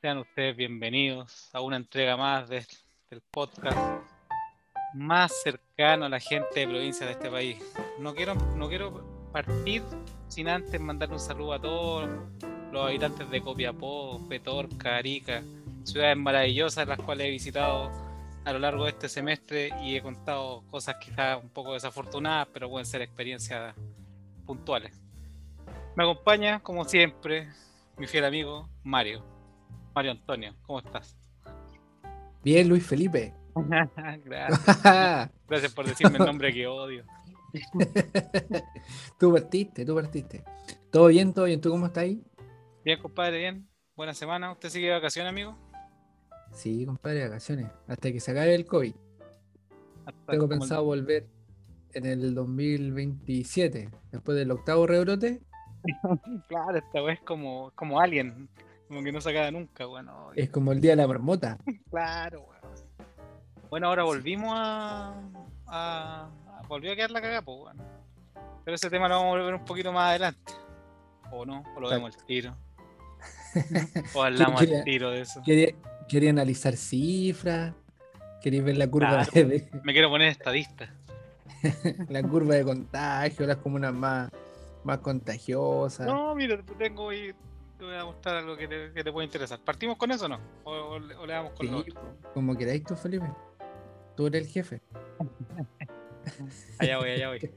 [0.00, 2.66] Sean ustedes bienvenidos a una entrega más de-
[3.10, 3.76] del podcast
[4.94, 7.58] más cercano a la gente de provincia de este país.
[7.98, 9.82] No quiero, no quiero partir
[10.28, 12.08] sin antes mandar un saludo a todos
[12.72, 15.42] los habitantes de Copiapó, Petorca, Arica,
[15.84, 17.90] ciudades maravillosas las cuales he visitado
[18.44, 22.68] a lo largo de este semestre y he contado cosas quizás un poco desafortunadas, pero
[22.70, 23.74] pueden ser experiencias
[24.46, 24.98] puntuales.
[25.94, 27.48] Me acompaña, como siempre,
[27.96, 29.22] mi fiel amigo Mario.
[29.94, 31.16] Mario Antonio, ¿cómo estás?
[32.42, 33.34] Bien, Luis Felipe.
[34.24, 35.30] Gracias.
[35.48, 37.04] Gracias por decirme el nombre que odio.
[39.18, 40.44] tú partiste, tú partiste.
[40.90, 41.60] ¿Todo bien, todo bien?
[41.60, 42.22] ¿Tú cómo estás ahí?
[42.84, 43.68] Bien, compadre, bien.
[43.96, 44.52] Buena semana.
[44.52, 45.56] ¿Usted sigue de vacaciones, amigo?
[46.52, 47.66] Sí, compadre, vacaciones.
[47.88, 48.94] Hasta que se acabe el COVID.
[50.06, 51.26] Hasta Tengo el- pensado volver
[51.92, 55.42] en el 2027, después del octavo rebrote.
[56.48, 58.48] Claro, esta vez es como, como Alien.
[58.90, 60.32] Como que no se acaba nunca, bueno.
[60.34, 61.58] Es como el día de la marmota.
[61.90, 62.60] Claro, weón.
[63.70, 65.14] Bueno, ahora volvimos a,
[65.68, 67.84] a- a- Volvió a quedar la cagada, pues, bueno.
[68.64, 70.52] Pero ese tema lo vamos a volver un poquito más adelante.
[71.30, 72.56] O no, o lo vemos al tiro.
[74.14, 75.40] O hablamos al tiro de eso.
[75.44, 75.68] Quería,
[76.08, 77.72] quería analizar cifras.
[78.42, 79.48] Quería ver la curva, Claro.
[79.50, 80.92] de, Me quiero poner estadista.
[82.08, 84.32] la curva de contagio, las comunas más,
[84.82, 86.08] más contagiosas.
[86.08, 87.32] No, mira, te tengo y
[87.80, 89.58] te voy a mostrar algo que te, que te puede interesar.
[89.64, 90.38] ¿Partimos con eso o no?
[90.64, 91.94] ¿O, o le- o le damos con Sí, lo otro?
[92.34, 93.26] como queráis tú, Felipe.
[94.16, 94.82] Tú eres el jefe.
[96.78, 97.38] Allá voy, allá voy.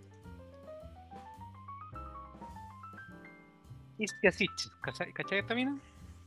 [3.98, 5.78] Istia Sitch, ¿cachai esta mina?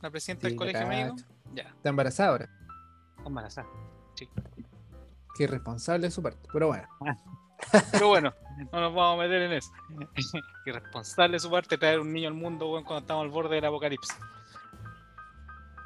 [0.01, 1.15] La presidenta Sí, del colegio médico.
[1.53, 2.49] Ya, Está embarazada ahora.
[3.25, 3.67] embarazada.
[4.15, 4.29] Sí.
[5.35, 6.47] Qué irresponsable de su parte.
[6.53, 6.87] Pero bueno.
[7.91, 8.33] Pero bueno,
[8.71, 9.71] no nos vamos a meter en eso.
[10.65, 13.65] Irresponsable de su parte traer un niño al mundo weón, cuando estamos al borde del
[13.65, 14.17] apocalipsis.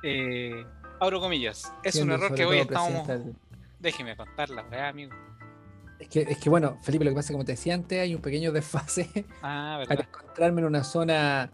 [0.04, 0.66] Eh,
[1.00, 1.72] abro comillas.
[1.84, 3.08] Es un error que hoy estamos.
[3.80, 5.12] Déjeme contar la weá, amigo.
[6.00, 8.22] Es que, es que bueno, Felipe, lo que pasa, como te decía antes, hay un
[8.22, 10.08] pequeño desfase Ah, verdad.
[10.08, 11.52] encontrarme en una zona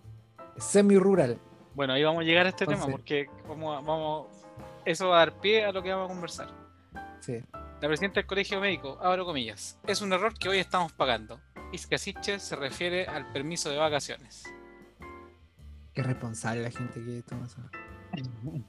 [0.57, 1.37] semi-rural.
[1.75, 4.27] Bueno, ahí vamos a llegar a este tema porque vamos vamos,
[4.85, 6.47] eso va a dar pie a lo que vamos a conversar.
[7.19, 7.43] Sí.
[7.81, 11.39] La presidenta del colegio médico, abro comillas, es un error que hoy estamos pagando.
[11.71, 14.43] Iscasiche se refiere al permiso de vacaciones.
[15.93, 17.61] Qué responsable la gente que toma eso.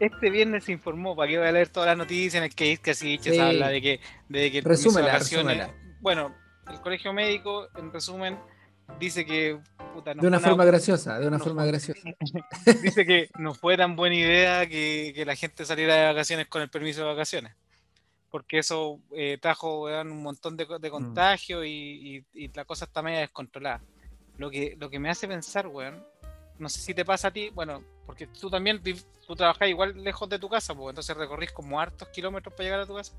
[0.00, 2.70] Este viernes se informó, para que voy a leer todas las noticias en el que
[2.72, 3.38] Iscasiche Sí.
[3.38, 5.56] habla de que, de que el permiso de Resúmela, vacaciones.
[5.58, 5.98] resúmela.
[6.00, 6.34] Bueno,
[6.70, 8.38] el colegio médico, en resumen,
[9.00, 9.58] dice que.
[9.94, 12.00] puta, no De una fue forma graciosa, de una no forma fue- graciosa.
[12.82, 16.60] dice que no fue tan buena idea que, que la gente saliera de vacaciones con
[16.62, 17.54] el permiso de vacaciones.
[18.32, 22.86] Porque eso eh, trajo weón, un montón de, de contagios y, y- y la cosa
[22.86, 23.80] está media descontrolada.
[24.38, 26.04] Lo que, lo que me hace pensar, weón,
[26.58, 28.82] no sé si te pasa a ti, bueno, porque tú también,
[29.26, 32.80] tú trabajás igual lejos de tu casa, pues entonces recorrís como hartos kilómetros para llegar
[32.80, 33.12] a tu casa.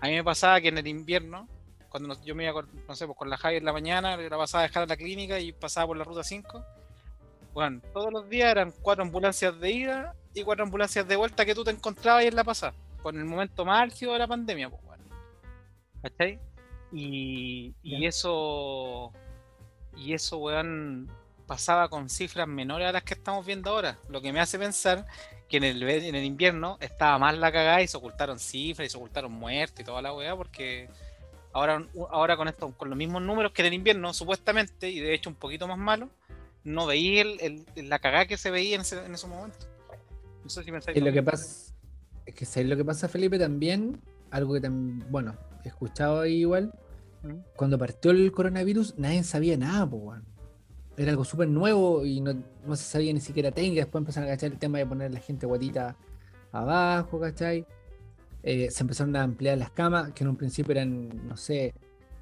[0.00, 1.48] A mí me pasaba que en el invierno,
[1.88, 4.16] cuando nos- yo me iba con, no sé, pues con la Javi en la mañana,
[4.16, 6.62] la pasaba a dejar a la clínica y pasaba por la ruta 5.
[7.54, 11.54] Bueno, todos los días eran cuatro ambulancias de ida y cuatro ambulancias de vuelta que
[11.54, 12.74] tú te encontrabas ahí en la pasada,
[13.06, 15.04] con el momento más álgido de la pandemia, pues, bueno.
[16.02, 16.40] ¿Cachai?
[16.92, 17.72] Y,
[18.04, 19.12] eso,
[19.96, 21.08] y eso, weón,
[21.46, 23.96] pasaba con cifras menores a las que estamos viendo ahora.
[24.08, 25.06] Lo que me hace pensar
[25.48, 28.90] que en el, en el invierno estaba más la cagada y se ocultaron cifras y
[28.90, 30.88] se ocultaron muertes y toda la weá, porque
[31.52, 35.14] ahora, ahora con esto, con los mismos números que en el invierno, supuestamente, y de
[35.14, 36.10] hecho un poquito más malo,
[36.64, 39.68] no veía el, el- la cagada que se veía en, ese, en esos momentos.
[40.42, 41.65] No sé si Y lo que pasa
[42.26, 44.00] es que ¿sabes lo que pasa, Felipe, también,
[44.30, 46.72] algo que también, bueno, he escuchado ahí igual,
[47.22, 47.38] ¿Mm?
[47.56, 50.24] cuando partió el coronavirus, nadie sabía nada, pues, weón.
[50.98, 52.32] Era algo súper nuevo y no,
[52.66, 53.82] no se sabía ni siquiera técnica.
[53.82, 55.94] Después empezaron a cachar el tema de poner a la gente guatita
[56.52, 57.66] abajo, ¿cachai?
[58.42, 61.74] Eh, se empezaron a ampliar las camas, que en un principio eran, no sé,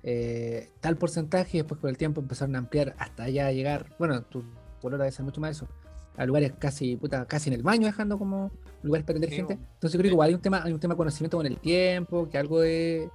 [0.02, 4.22] eh, tal porcentaje, y después con el tiempo empezaron a ampliar hasta allá llegar, bueno,
[4.22, 4.42] tu
[4.80, 5.68] color debe ser mucho más eso,
[6.16, 8.50] a lugares casi, puta, casi en el baño, dejando como
[8.82, 9.54] lugares para atender Sí, gente.
[9.54, 11.58] Entonces yo creo que igual hay un tema, hay un tema de conocimiento con el
[11.58, 13.10] tiempo, que algo de,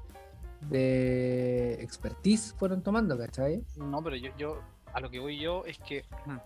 [0.70, 3.64] de expertise fueron tomando, ¿cachai?
[3.78, 4.60] No, pero yo, yo,
[4.94, 6.38] a lo que voy yo es que mm,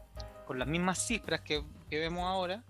[0.46, 2.64] con las mismas cifras que, que vemos ahora,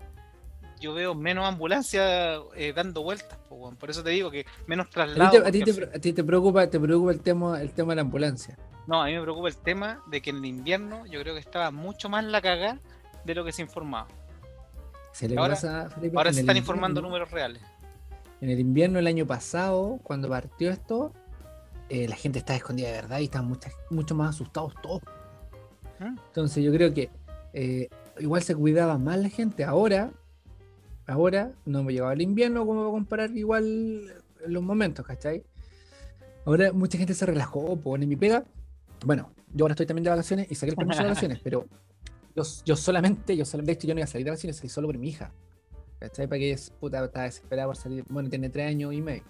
[0.79, 4.89] yo veo menos ambulancias eh, dando vueltas, po, por eso te digo que menos A
[4.89, 5.31] ti, traslados.
[5.31, 7.61] te, a ti porque te- al fin- a ti te preocupa, te preocupa el tema,
[7.61, 8.57] el tema de la ambulancia.
[8.87, 11.39] No, a mí me preocupa el tema de que en el invierno yo creo que
[11.39, 12.79] estaba mucho más la cagada
[13.25, 14.07] de lo que se informaba.
[15.11, 17.61] Se le Ahora- pasa, Felipe, Ahora en se el están informando números reales.
[18.41, 21.13] En el invierno del año pasado, cuando partió esto,
[21.89, 25.01] eh, la gente estaba escondida de verdad y estaban mucha- mucho más asustados todos.
[25.99, 26.17] ¿Mm?
[26.27, 27.09] Entonces yo creo que
[27.53, 27.87] eh,
[28.19, 29.63] igual se cuidaba más la gente.
[29.63, 30.11] Ahora
[31.05, 35.43] ahora no me llegaba el invierno como para comparar igual los momentos, ¿cachai?
[36.45, 38.43] Ahora mucha gente se relajó, en mi pega.
[39.05, 41.65] Bueno, yo ahora estoy también de vacaciones y saqué el permiso de vacaciones, pero
[42.35, 44.69] yo, yo solamente, yo solamente, de hecho yo no iba a salir de vacaciones, salí
[44.69, 45.31] solo por mi hija.
[45.99, 46.27] ¿Cachai?
[46.27, 48.03] Para que ella puta, estaba desesperada por salir.
[48.09, 49.23] Bueno, tiene tres años y medio.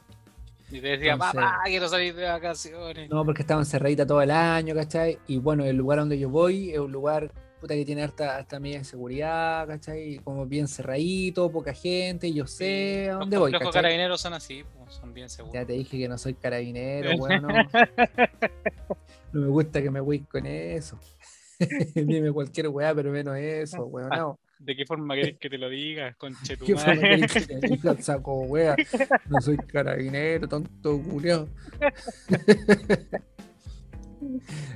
[0.72, 3.10] Y te decía, papá, quiero salir de vacaciones.
[3.10, 5.20] No, porque estaba encerradita todo el año, ¿cachai?
[5.28, 8.60] Y bueno, el lugar donde yo voy es un lugar puta que tiene harta, harta
[8.60, 10.20] medida de seguridad, ¿cachai?
[10.24, 13.52] Como bien cerradito, poca gente, yo sé a dónde voy.
[13.52, 15.54] Los carabineros son así, son bien seguros.
[15.54, 17.48] Ya te dije que no soy carabinero, bueno.
[19.32, 21.00] no me gusta que me voy con eso.
[21.96, 24.10] Dime cualquier weá, pero menos eso, weón.
[24.10, 24.40] No.
[24.60, 28.44] ¿De qué forma querés que te lo digas, conche tu ¿Qué forma que te saco,
[28.44, 28.76] wea?
[29.30, 31.50] No soy carabinero, tonto culiao.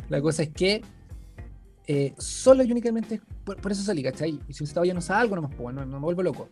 [0.10, 0.82] La cosa es que
[1.88, 4.42] eh, solo y únicamente por, eso salí, ¿cachai?
[4.48, 6.50] Y si un ya no salgo, no, pues, no, no me vuelvo loco.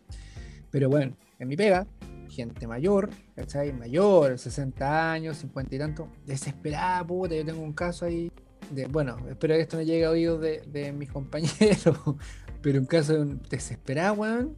[0.71, 1.85] Pero bueno, en mi pega,
[2.29, 3.73] gente mayor, ¿cachai?
[3.73, 8.31] Mayor, 60 años, 50 y tanto, desesperada, puta, yo tengo un caso ahí.
[8.71, 11.99] De, bueno, espero que esto no llegue a oídos de, de mis compañeros,
[12.61, 14.55] pero un caso desesperado, weón,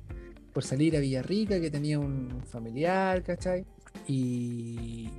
[0.54, 3.66] por salir a Villarrica, que tenía un familiar, ¿cachai?
[4.08, 5.10] Y,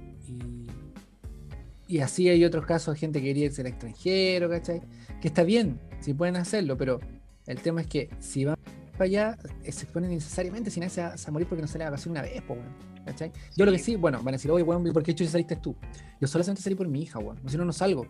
[1.86, 4.80] y, así hay otros casos de gente que quería irse al extranjero, ¿cachai?
[5.20, 7.00] Que está bien, si pueden hacerlo, pero
[7.46, 8.56] el tema es que si van
[8.92, 12.24] para allá, eh, se exponen innecesariamente sin a, a morir porque no sale a vacacionar
[12.24, 12.88] una vez, weón.
[13.04, 13.32] ¿cachai?
[13.56, 15.74] Yo lo que sí, bueno, van a decir, oye, weón, ¿por qué hecho saliste tú?
[16.20, 18.06] Yo solamente salí por mi hija, weón, si no, no salgo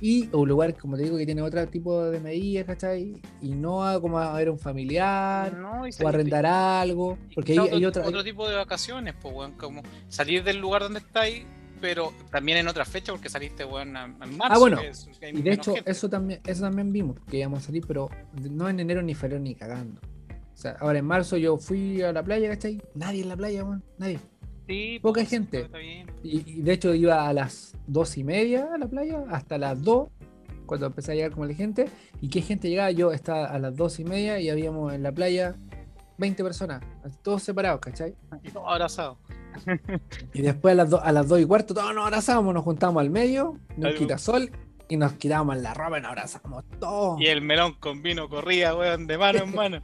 [0.00, 3.20] y un lugar, como te digo, que tiene otro tipo de medidas, ¿cachai?
[3.40, 5.56] Y no a, como a ver un familiar
[6.00, 10.44] o arrendar algo, porque hay, otro, otra, otro tipo de vacaciones, pues, bueno, como salir
[10.44, 11.44] del lugar donde estáis,
[11.80, 14.54] pero también en otra fecha, porque saliste, bueno, en marzo.
[14.54, 14.80] Ah, bueno,
[15.20, 18.10] y de hecho, eso también, eso también vimos, que íbamos a salir, pero
[18.50, 20.00] no en enero ni febrero ni cagando.
[20.54, 22.80] O sea, ahora en marzo yo fui a la playa, ¿cachai?
[22.94, 24.20] Nadie en la playa, weón, nadie.
[25.02, 25.68] Poca pues, gente.
[26.22, 30.08] Y, de hecho iba a las dos y media a la playa, hasta las dos,
[30.66, 31.90] cuando empecé a llegar como la gente.
[32.20, 32.90] ¿Y qué gente llegaba?
[32.90, 35.56] Yo estaba a las dos y media y habíamos en la playa
[36.18, 36.82] 20 personas,
[37.22, 38.14] todos separados, ¿cachai?
[38.42, 39.18] Y todos abrazados.
[40.32, 43.10] y después a las, a las dos y cuarto, todos nos abrazamos, nos juntamos al
[43.10, 44.50] medio, nos quita sol
[44.88, 47.20] y nos quitábamos la ropa y nos abrazamos todos.
[47.20, 49.80] Y el melón con vino corría, weón, de mano en mano.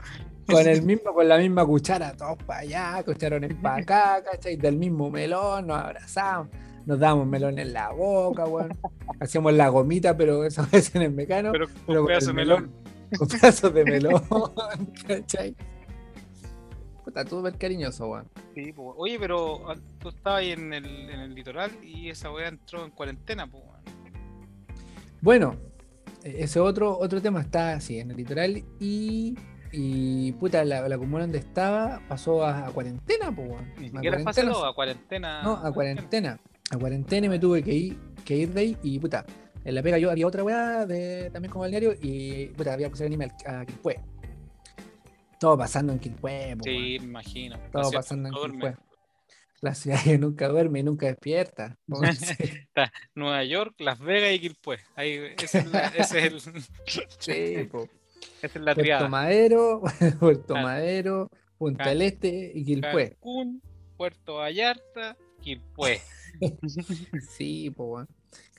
[0.51, 4.55] Con el mismo, con la misma cuchara, todos para allá, cucharones para acá, ¿cachai?
[4.57, 6.47] Del mismo melón, nos abrazamos,
[6.85, 8.71] nos damos melón en la boca, weón.
[9.19, 11.51] Hacíamos la gomita, pero eso es en el mecano.
[11.51, 12.71] Pero con pedazos de melón.
[13.17, 14.23] Con pedazos de melón,
[15.07, 15.55] ¿cachai?
[17.03, 18.29] Puta, ver cariñoso, weón.
[18.53, 22.31] Sí, pues, oye, pero ah, tú estabas ahí en el, en el litoral y esa
[22.31, 23.81] weá entró en cuarentena, pues, weón.
[25.21, 25.55] Bueno,
[26.23, 29.35] e-, ese otro, otro tema está así, en el litoral y
[29.71, 34.73] y puta, la, la, comuna donde estaba pasó a, cuarentena, pues, Ni siquiera fase a
[34.73, 35.43] cuarentena.
[35.43, 36.39] No, a cuarentena.
[36.71, 39.25] A cuarentena y me tuve que ir, que ir de ahí y puta.
[39.63, 42.93] En la pega yo había otra weá de, también como balneario y puta, había que
[42.93, 43.99] hacer anime a Quilpue.
[45.39, 47.57] Todo pasando en Quilpue, Sí, me imagino.
[47.71, 48.75] Todo pasando en Quilpue.
[49.61, 51.77] La ciudad que nunca duerme y nunca despierta.
[53.15, 54.79] Nueva York, Las Vegas y Quilpue.
[54.95, 55.65] Ahí, ese es,
[55.95, 56.63] ese es el.
[57.19, 57.87] sí, po.
[58.41, 59.81] Esa es la Puerto Madero,
[60.19, 63.11] Puerto Madero, Punta del Este y Quilpué.
[63.11, 63.61] Cancún,
[63.97, 66.01] Puerto Vallarta, Quilpué.
[67.29, 68.07] sí, pues bueno.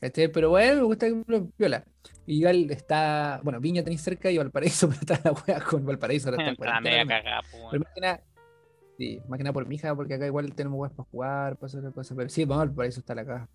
[0.01, 1.25] Pero bueno, me gusta que
[1.59, 1.85] viola.
[2.27, 6.31] Igual está, bueno, Viña tenéis cerca y Valparaíso, pero está la wea con Valparaíso.
[6.31, 8.23] Ahora está media cagada, Pero más que nada,
[8.99, 11.67] sí, más que nada por mi hija, porque acá igual tenemos weas para jugar, para
[11.67, 12.17] hacer cosas.
[12.17, 13.49] Pero sí, vamos, Valparaíso está la caja.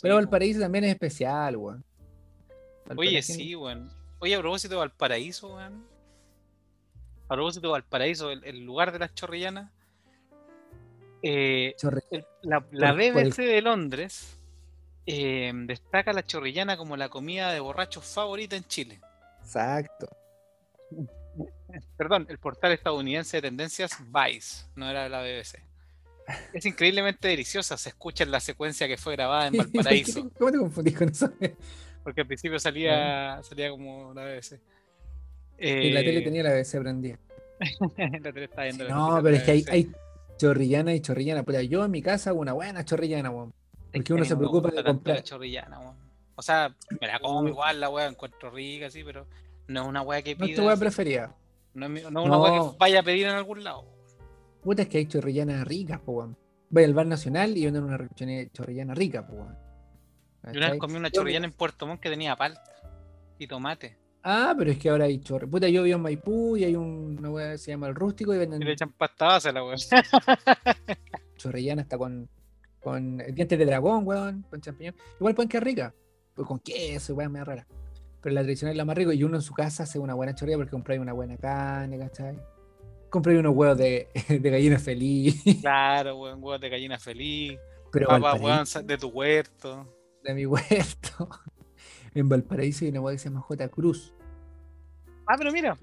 [0.00, 1.84] pero Valparaíso también es especial, weón.
[2.96, 3.90] Oye, sí, weón.
[4.24, 5.84] Oye, a propósito de Valparaíso, weón.
[7.28, 9.70] A propósito de Valparaíso, el, lugar de las chorrillanas.
[11.20, 11.76] Eh,
[12.40, 14.38] la, BBC de Londres
[15.04, 18.98] eh, destaca la chorrillana como la comida de borrachos favorita en Chile.
[19.40, 20.08] Exacto.
[21.98, 25.62] Perdón, el portal estadounidense de tendencias Vice, no era la BBC.
[26.54, 30.30] Es increíblemente deliciosa, se escucha en la secuencia que fue grabada en Valparaíso.
[30.38, 31.30] ¿Cómo te confundís con eso?
[32.04, 34.60] Porque al principio salía, salía como la BBC.
[35.58, 37.18] y la tele eh, tenía la BBC prendida.
[37.96, 39.92] la tele está viendo No, pero es que hay, hay,
[40.36, 41.42] chorrillana y chorrillana.
[41.42, 43.54] Pero yo en mi casa hago una buena chorrillana, weón.
[43.92, 45.22] Porque uno se preocupa de comprar.
[45.22, 45.96] chorrillana, weón.
[46.36, 49.26] O sea, me la como igual la weá, encuentro rica, sí, pero
[49.68, 50.46] no es una weá que pida.
[50.46, 51.34] No es tu weá preferida.
[51.72, 53.84] No es, una weá que vaya a pedir en algún lado.
[54.62, 56.36] Puta, es que hay chorrillanas ricas, weón.
[56.68, 57.98] Voy al bar nacional y venden una
[58.52, 59.63] chorrillana rica, weón.
[60.52, 62.62] Yo una vez comí una chorrillana en Puerto Montt que tenía palta
[63.38, 63.98] y tomate.
[64.22, 65.46] Ah, pero es que ahora hay chorre.
[65.46, 68.32] Puta, yo vivo en Maipú y hay un- una weá que se llama el rústico
[68.32, 69.76] y Y le venden echan pasta a la weón.
[71.36, 72.28] chorrellana hasta con,
[72.80, 74.94] con dientes de dragón, weón, con champiñón.
[75.18, 75.92] Igual pueden quedar ricas.
[76.34, 77.66] Pues con queso, weón, medio rara.
[78.22, 80.34] Pero la tradicional es la más rica y uno en su casa hace una buena
[80.34, 82.38] chorrilla porque compráis una buena carne, ¿cachai?
[83.10, 85.42] Compráis unos huevos de, de gallina feliz.
[85.60, 87.58] Claro, weón, huevos de gallina feliz.
[87.92, 89.93] Pero Papas, weón, de tu huerto.
[90.24, 91.28] De mi huerto.
[92.14, 93.68] En Valparaíso hay una weá que se llama J.
[93.68, 94.12] Cruz.
[95.26, 95.76] Ah, pero mira,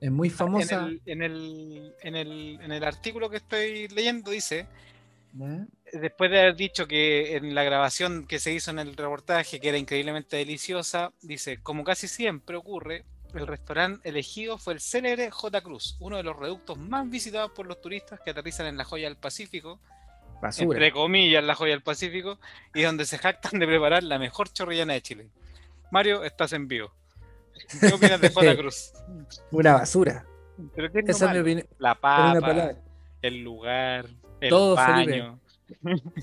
[0.00, 0.86] Es muy famosa.
[0.86, 4.66] en el, en, el, en, el, en el artículo que estoy leyendo dice,
[5.92, 9.68] después de haber dicho que en la grabación que se hizo en el reportaje, que
[9.68, 15.60] era increíblemente deliciosa, dice, como casi siempre ocurre, el restaurante elegido fue el célebre J.
[15.60, 19.08] Cruz, uno de los reductos más visitados por los turistas que aterrizan en la joya
[19.08, 19.80] del Pacífico,
[20.40, 20.76] Basura.
[20.76, 22.38] entre comillas la joya del Pacífico,
[22.74, 25.30] y donde se jactan de preparar la mejor chorrillana de Chile.
[25.90, 26.92] Mario, estás en vivo.
[27.80, 28.56] ¿Qué opinas de J.
[28.58, 28.92] Cruz?
[29.50, 30.24] Una basura.
[30.74, 31.66] ¿Pero qué es lo Esa es mi opinión.
[31.78, 32.74] La papa,
[33.22, 34.06] el lugar,
[34.40, 35.40] el Todo, baño.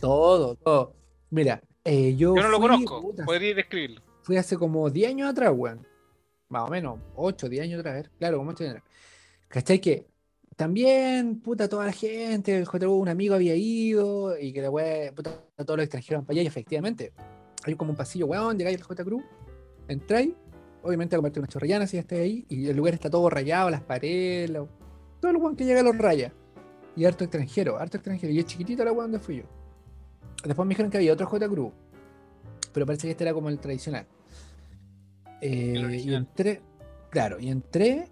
[0.02, 0.94] Todo, todo.
[1.30, 2.36] Mira, eh, yo.
[2.36, 4.02] Yo no lo fui, conozco, puta, podría describirlo.
[4.22, 5.86] fui hace como 10 años atrás, weón.
[6.50, 8.12] Más o menos, 8, 10 años atrás, a ver.
[8.18, 8.92] Claro, como 8 años atrás.
[9.48, 9.80] ¿Cachai?
[9.80, 10.06] Que
[10.58, 15.32] también, puta, toda la gente, el un amigo había ido y que la weá, puta,
[15.56, 17.14] todos los extranjeros para allá y efectivamente.
[17.64, 19.04] Hay como un pasillo, weón, llegáis al J.
[19.04, 19.24] Cruz,
[19.88, 20.34] entráis,
[20.82, 23.70] obviamente a comerte unas chorrillanas si ya estáis ahí, y el lugar está todo rayado,
[23.70, 24.68] las paredes, lo-
[25.22, 26.34] todo el weón que llega los raya.
[26.96, 28.34] Y harto extranjero, harto extranjero.
[28.34, 29.44] Y es chiquitito la weón donde fui yo.
[30.44, 31.48] Después me dijeron que había otro J.
[31.48, 31.72] Cruz,
[32.74, 34.08] pero parece que este era como el tradicional.
[35.42, 36.62] Eh, y entré,
[37.12, 38.08] claro, y entré,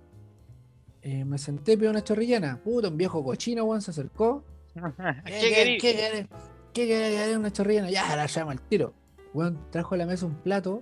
[1.05, 2.59] eh, me senté, pedí una chorrillana.
[2.63, 4.43] Puta, un viejo cochino, weón, se acercó.
[4.74, 5.81] ¿Qué querís?
[5.81, 6.27] ¿Qué querés?
[6.74, 7.15] ¿Qué querés?
[7.15, 7.91] ¿Querés una chorrillana?
[7.91, 8.91] Ya, la llama al tiro.
[9.31, 10.81] Weón, trajo a la mesa un plato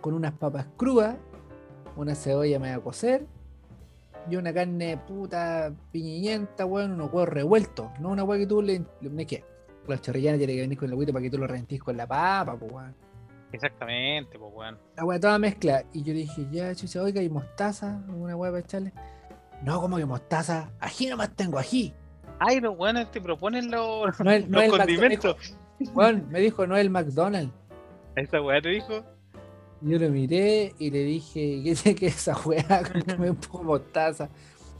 [0.00, 1.18] con unas papas crudas,
[1.96, 3.26] una cebolla media a cocer
[4.30, 7.88] y una carne puta piñienta, weón, unos huevos revueltos.
[8.00, 9.44] No una hueá que tú le, le ¿qué?
[9.86, 12.06] La chorrillana tiene que venir con el huevito para que tú lo reventís con la
[12.06, 12.94] papa, pues weón.
[13.52, 14.78] Exactamente, pues weón.
[14.96, 15.84] La weá toda mezcla.
[15.92, 18.02] Y yo dije, ya, chucha, oiga, ¿y mostaza?
[18.08, 18.94] ¿Alguna weá para echarle?
[19.62, 20.70] No, como que mostaza?
[20.80, 21.94] Ají nomás tengo, ají.
[22.38, 25.36] Ay, los weones te proponen los, No es, no los es el condimentos.
[25.94, 27.52] Weón, me dijo, no es el McDonald's.
[28.16, 29.04] Esa weá te dijo.
[29.80, 32.82] Yo lo miré y le dije, ¿qué es que esa weá?
[33.18, 34.28] Me pongo mostaza.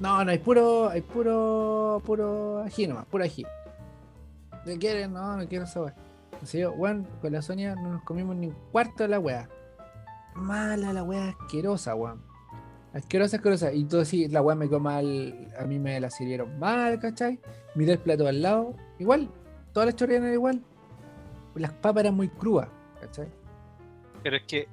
[0.01, 3.45] No, no, hay puro, hay puro, puro ají nomás, puro ají.
[4.65, 5.13] ¿Qué quieren?
[5.13, 5.95] No, no quiero esa weá.
[6.43, 9.49] Así yo, weón, con la Sonia no nos comimos ni un cuarto de la weá.
[10.35, 12.28] Mala la weá, asquerosa, weón.
[12.95, 13.73] Asquerosa, asquerosa.
[13.73, 17.39] Y todo así, la weá me quedó mal, a mí me la sirvieron mal, ¿cachai?
[17.75, 19.29] Miré el plato al lado, igual,
[19.73, 20.63] todas las chorrillas eran igual.
[21.55, 22.69] Las papas eran muy crudas,
[23.01, 23.29] ¿cachai?
[24.23, 24.69] Pero es que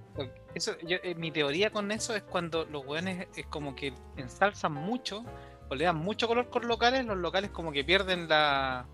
[0.53, 4.74] eso, yo, eh, mi teoría con eso es cuando los weones es como que ensalzan
[4.74, 5.24] mucho
[5.69, 8.86] o le dan mucho color con locales, los locales como que pierden la.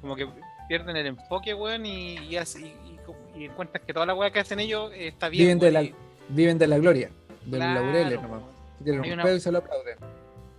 [0.00, 0.28] como que
[0.68, 4.40] pierden el enfoque, weón, y, y, así- y, y encuentran que toda la weá que
[4.40, 5.44] hacen ellos eh, está bien.
[5.44, 5.88] Viven de, la,
[6.28, 7.10] viven de la gloria,
[7.44, 8.42] de claro, los laureles nomás.
[8.84, 9.98] Tienen un una- pedo y se lo aplauden.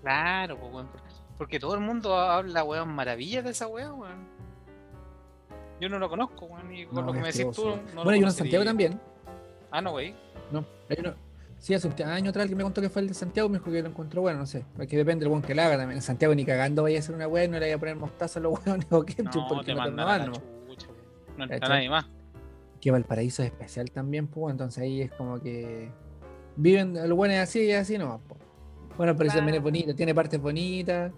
[0.02, 0.90] Claro, pues, weón.
[1.38, 4.28] Porque todo el mundo habla, weón, maravillas de esa weá, weón.
[5.80, 7.66] Yo no lo conozco, weón, y con No, lo que me decís tú.
[7.94, 9.00] No bueno, hay uno en Santiago también.
[9.70, 10.16] Ah, no, wey.
[10.52, 11.14] No, hay uno.
[11.60, 13.72] Sí, hace un año atrás alguien me contó que fue el de Santiago, me dijo
[13.72, 14.64] que lo encontró bueno, no sé.
[14.76, 15.98] Porque depende del buen que la haga también.
[15.98, 18.40] En Santiago ni cagando vaya a hacer una weá no le vaya a poner mostaza
[18.40, 21.44] a los hueones o ketchup No, porque te no te mandan ¿no?
[21.44, 22.06] entra nadie más.
[22.80, 25.92] Que Valparaíso es especial también, pues, entonces ahí es como que
[26.58, 28.20] viven, lo bueno es así y así nomás.
[28.98, 29.64] Bueno, pero eso también es Claro.
[29.64, 31.12] bonito, tiene partes bonitas,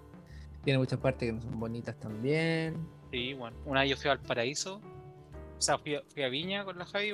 [0.64, 2.76] tiene muchas partes que no son bonitas también.
[3.12, 3.58] Sí, bueno.
[3.66, 4.82] Una vez yo fui al paraíso.
[5.58, 7.12] O sea, fui a, fui a Viña con la Javi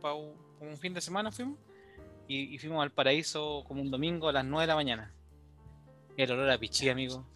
[0.00, 1.58] para un, un fin de semana fuimos.
[2.28, 5.12] Y, y fuimos al paraíso como un domingo a las 9 de la mañana.
[6.16, 7.26] El olor a pichí, amigo.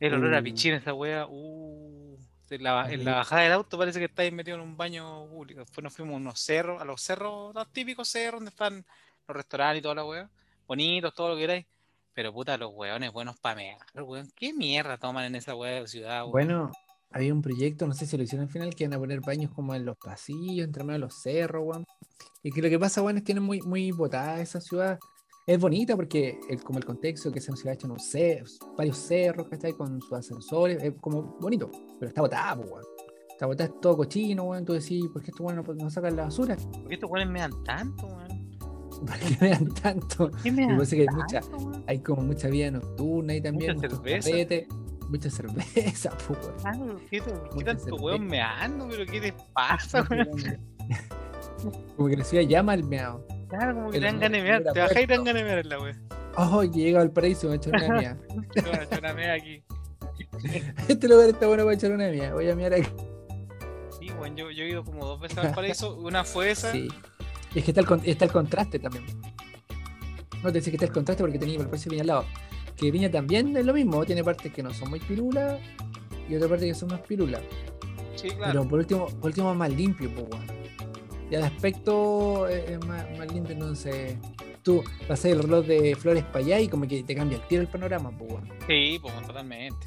[0.00, 0.44] El olor a Uh.
[0.44, 1.26] pichí en esa wea.
[1.28, 2.16] Uh,
[2.50, 5.60] en, la, en la bajada del auto parece que estáis metido en un baño público.
[5.60, 8.86] Después nos fuimos a unos cerros, a los cerros, los típicos cerros donde están
[9.28, 10.30] los restaurantes y toda la wea.
[10.66, 11.66] Bonitos, todo lo que queráis.
[12.14, 14.30] Pero puta, los weones buenos para mear, weón.
[14.34, 16.32] ¿Qué mierda toman en esa de ciudad, weón?
[16.32, 16.72] Bueno,
[17.10, 19.52] había un proyecto, no sé si lo hicieron al final, que iban a poner baños
[19.52, 21.84] como en los pasillos, entre medio de los cerros, weón.
[22.42, 24.98] Y que lo que pasa, weón, es que tienen muy, muy botada esa ciudad.
[25.46, 28.96] Es bonita porque el, como el contexto que es una ciudad en un cer- varios
[28.96, 29.74] cerros, ¿cachai?
[29.74, 32.82] Con sus ascensores, es como bonito, pero está botada, weón.
[33.30, 34.64] Está botada, es todo cochino, weón.
[34.64, 36.56] Tú decís, ¿por qué estos weones no, no sacan la basura?
[36.56, 38.25] ¿Por qué estos weones me dan tanto, weón?
[39.06, 40.30] ¿Para que vean tanto?
[40.42, 41.84] ¿Qué me dan que hay mucha- tanto, weón?
[41.86, 43.74] Hay como mucha vida nocturna y también.
[43.76, 44.30] Mucha cerveza.
[44.30, 44.68] carretes,
[45.08, 46.54] mucha cerveza, pues, weón.
[46.64, 46.72] Ah,
[47.10, 47.22] ¿Qué,
[47.58, 48.88] qué tanto weón me ando?
[48.88, 50.60] ¿Pero qué te pasa, weón?
[51.96, 53.26] Como que la ciudad llama al meado.
[53.48, 54.62] Claro, como que te dan ganas de mear.
[54.62, 55.96] Te bajas y te dan ganas de mear en la wea.
[56.36, 58.18] Oh, que llega al paraíso, me echar una mía.
[58.52, 59.62] Te van a echar una mea aquí.
[60.88, 62.32] Este lugar está bueno para echar una mía.
[62.34, 62.88] Voy a mirar aquí.
[63.98, 65.96] Sí, weón, yo, yo he ido como dos veces al paraíso.
[65.96, 66.72] Una fue esa.
[66.72, 66.88] Sí.
[67.56, 69.02] Y es que está el, está el contraste también.
[70.42, 72.24] No te decía que está el contraste porque tenía el precio Viña al lado.
[72.76, 75.58] Que Viña también es lo mismo, tiene partes que no son muy pirulas
[76.28, 77.40] y otra parte que son más pirulas.
[78.14, 78.52] Sí, claro.
[78.52, 80.46] Pero por último, por último es más limpio, pues weón.
[81.30, 84.18] Y al aspecto es, es más, más limpio, entonces
[84.62, 87.62] tú pasas el reloj de flores para allá y como que te cambia el tiro
[87.62, 88.34] el panorama, pues.
[88.66, 89.86] Sí, pues totalmente.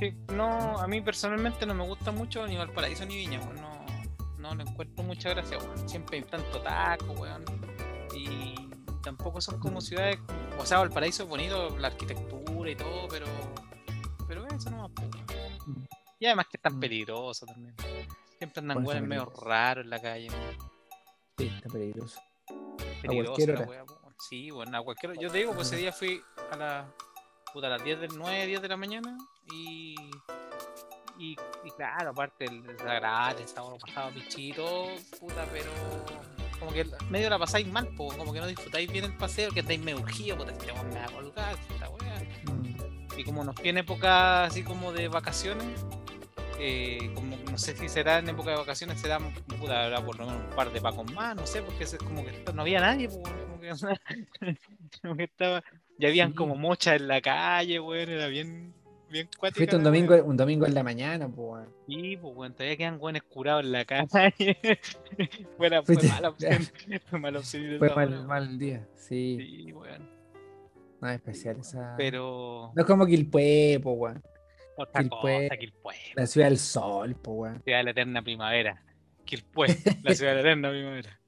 [0.00, 3.73] Sí, no, a mí personalmente no me gusta mucho ni Valparaíso ni Viña, weón.
[4.44, 5.88] No, le encuentro mucha gracia, weón.
[5.88, 7.42] Siempre hay tanto taco, weón.
[8.14, 8.54] Y
[9.02, 10.18] tampoco son como ciudades.
[10.58, 13.24] O sea, Valparaíso es bonito, la arquitectura y todo, pero.
[14.28, 15.88] Pero eso no pues, weón.
[16.20, 16.80] Y además que es tan Mm.
[16.80, 17.74] peligroso también.
[18.36, 20.28] Siempre andan weones medio raros en la calle.
[21.38, 22.20] Sí, está peligroso.
[23.00, 23.84] Peligroso la wea.
[24.28, 25.20] Sí, bueno, a cualquier hora.
[25.22, 26.20] Yo te digo, pues ese día fui
[26.52, 26.86] a las
[27.50, 29.16] puta, a las 10 del 9, 10 de la mañana
[29.50, 29.94] y.
[31.18, 34.88] Y, y claro, aparte el desagradable, el sábado pasado pichito,
[35.20, 35.70] puta, pero
[36.58, 39.60] como que medio la pasáis mal, po, como que no disfrutáis bien el paseo, que
[39.60, 41.88] estáis medio urgidos, puta, este me va a colgar, esta.
[42.52, 43.18] Mm.
[43.18, 45.84] Y como nos tiene época así como de vacaciones,
[46.58, 50.26] eh, como no sé si será en época de vacaciones, será puta, habrá por lo
[50.26, 53.06] menos un par de pacos más, no sé, porque es como que no había nadie,
[53.08, 53.70] weón, como, que,
[55.02, 55.62] como que estaba,
[55.98, 56.34] ya habían Sí.
[56.34, 58.74] como mochas en la calle, weón, era bien,
[59.14, 59.58] bien cuática.
[59.58, 61.68] Fuiste un la domingo, un domingo en la mañana, pues weón.
[61.88, 63.84] Sí, pues weón, todavía quedan weones curados en la.
[65.56, 66.62] Fuera, fue mala opción,
[67.08, 68.86] fue mala opción Fue mal, mal día.
[68.94, 70.08] Sí, Sí, weón.
[71.00, 71.94] no es especial esa.
[71.96, 74.22] Pero No es como Quilpué, pues weón.
[74.76, 75.48] otra Quilpué.
[75.48, 75.94] cosa, Quilpué.
[76.16, 77.62] La ciudad del sol, pues weón.
[77.62, 78.82] Ciudad de la eterna primavera.
[79.24, 79.68] Quilpué,
[80.02, 81.20] la ciudad de la eterna primavera.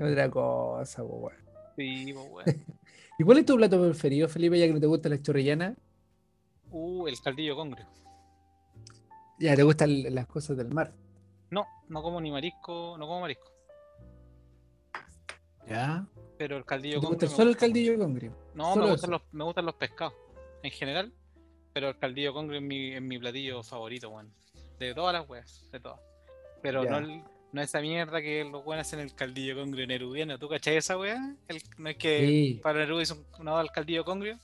[0.00, 1.44] Otra cosa, pues weón.
[1.76, 2.64] Sí, pues weón.
[3.16, 5.76] ¿Y cuál es tu plato preferido, Felipe, ya que no te gusta la chorrillana?
[6.76, 7.86] Uh, el caldillo congrio.
[9.38, 10.92] Ya te gustan las cosas del mar.
[11.50, 13.48] No, no como ni marisco, no como marisco.
[15.68, 16.04] ¿Ya?
[16.36, 18.36] Pero el caldillo ¿Te gusta solo el caldillo congrio?
[18.54, 20.14] No, me gustan, los, me gustan los pescados
[20.64, 21.12] en general.
[21.72, 24.32] Pero el caldillo congrio es mi, es mi platillo favorito, weón.
[24.80, 26.00] De todas las weas, de todas.
[26.60, 26.90] Pero Ya.
[26.90, 30.38] no, el- no esa mierda que los weones hacen el caldillo congrio nerudiano.
[30.40, 31.36] ¿Tú cachai esa wea?
[31.46, 32.60] El- no es que Sí.
[32.62, 34.38] para Neruda hizo un- una al caldillo congrio.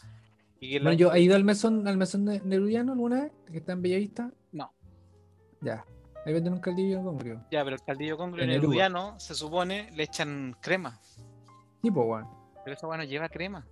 [0.60, 3.82] Bueno, yo he ido al mesón, al mesón de Nerudiano alguna vez, que está en
[3.82, 4.30] Bellavista.
[4.52, 4.72] No.
[5.60, 5.84] Ya.
[6.26, 7.46] Ahí venden un caldillo de congrio.
[7.50, 11.00] Ya, pero el caldillo congrio En nerudiano se supone le echan crema.
[11.82, 12.26] Sí, pues weón.
[12.62, 13.66] Pero esa bueno lleva crema.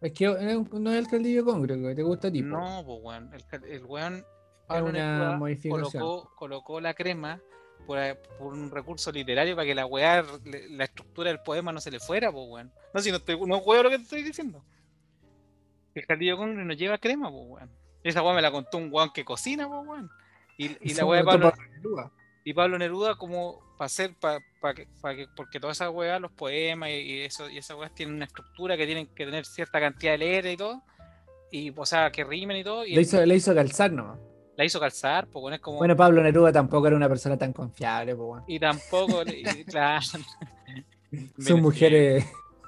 [0.00, 2.42] Es que eh, no es el caldillo de congrio que te gusta a ti.
[2.42, 2.48] po.
[2.48, 3.30] No, pues weón.
[3.32, 4.24] El, el weón
[4.70, 5.90] Ah, una modificación.
[5.90, 7.40] colocó, colocó la crema
[7.86, 7.98] por,
[8.38, 10.24] por un recurso literario para que la weá,
[10.70, 12.72] la estructura del poema no se le fuera, pues weón.
[12.94, 14.64] No, si no estoy, no juego lo que te estoy diciendo.
[15.94, 17.70] El caldillo congrio no lleva crema, pues weón.
[18.02, 20.10] Esa weá me la contó un weón que cocina, pues weón.
[20.56, 22.10] Y, y la weá de Pablo, Pablo Neruda.
[22.44, 24.40] y Pablo Neruda como para hacer para
[24.74, 27.94] que, pa que porque todas esas weas los poemas y, y eso y esas weas
[27.94, 30.82] tienen una estructura que tienen que tener cierta cantidad de letras y todo
[31.50, 34.18] y o sea que rimen y todo y Le hizo, le hizo calzar nomás.
[34.56, 37.54] la hizo calzar pues bueno, es como Bueno, Pablo Neruda tampoco era una persona tan
[37.54, 38.44] confiable, pues weón.
[38.46, 40.04] y tampoco y- claro
[41.38, 42.26] Sus mujeres.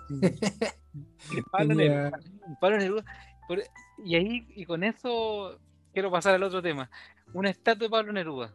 [1.52, 2.20] Pablo tenía- Neruda,
[2.61, 3.05] Pablo Neruda
[3.48, 3.62] por-
[4.05, 5.59] y ahí y con eso
[5.92, 6.90] quiero pasar al otro tema
[7.35, 8.55] una estatua de Pablo Neruda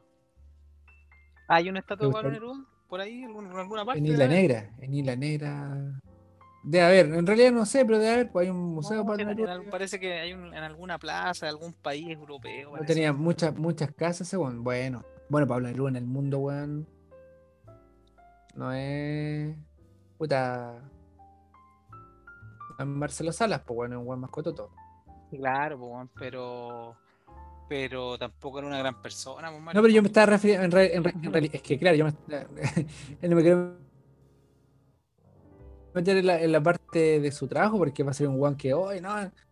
[1.48, 4.28] hay una estatua de Pablo Neruda por ahí en alguna, en parte En Isla.
[4.30, 4.70] Negra.
[4.80, 5.78] En Isla Negra.
[6.64, 9.20] Debe haber, en realidad no sé, pero debe haber, pues hay un museo No, en-
[9.22, 9.62] en Neruda.
[9.70, 12.78] parece que hay un- en alguna plaza de algún país europeo.
[12.78, 14.64] No tenía muchas, muchas casas, según.
[14.64, 16.88] Bueno, bueno, Pablo Neruda en el mundo, weón.
[18.56, 19.56] No es.
[20.18, 20.82] Puta.
[22.86, 24.70] Marcelo Salas, pues bueno, es un weón mascototo.
[25.32, 26.96] Claro, po, weón, pero
[27.70, 29.52] pero tampoco era una gran persona.
[29.52, 30.66] po, No, pero yo me estaba refiriendo.
[30.66, 32.12] En, re- en re- en realidad, es que claro, yo me.
[33.30, 33.78] no me quiero
[35.94, 38.56] meter en la, en la parte de su trabajo porque va a ser un weón
[38.56, 39.10] que hoy no.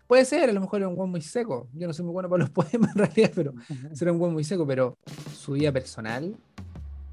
[0.08, 1.68] Puede ser, a lo mejor es un weón muy seco.
[1.74, 3.54] Yo no soy muy bueno para los poemas en realidad, pero
[3.94, 4.98] será un weón muy seco, pero
[5.34, 6.36] su vida personal.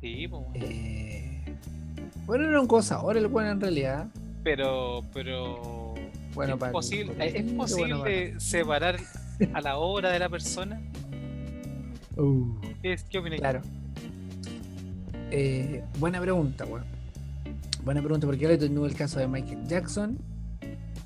[0.01, 0.44] Sí, weón.
[0.55, 1.57] Eh,
[2.27, 4.07] bueno, era un cosa ahora el weón en realidad.
[4.44, 5.82] pero pero
[6.35, 8.05] Bueno, es para posible, es bueno,
[8.38, 8.97] separar
[9.53, 10.81] a la obra de la persona.
[12.16, 13.38] Uh, ¿Qué, es- qué opinas?
[13.40, 13.61] claro.
[15.31, 16.85] Eh, buena pregunta, weón.
[17.85, 20.18] Buena pregunta, porque ahora tengo el caso de Michael Jackson.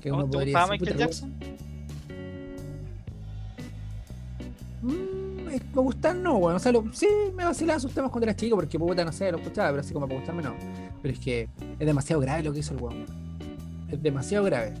[0.01, 1.33] Que ¿No uno ¿Te podría gustaba decir, Michael Jackson?
[4.81, 6.55] Mm, me gustan no, weón.
[6.55, 9.31] O sea, lo- sí, me vacilaba sus temas cuando era chico, porque puta, no sé,
[9.31, 10.55] lo escuchaba, pero así como para gustarme no.
[11.01, 13.05] Pero es que es demasiado grave lo que hizo el weón.
[13.91, 14.73] Es demasiado grave.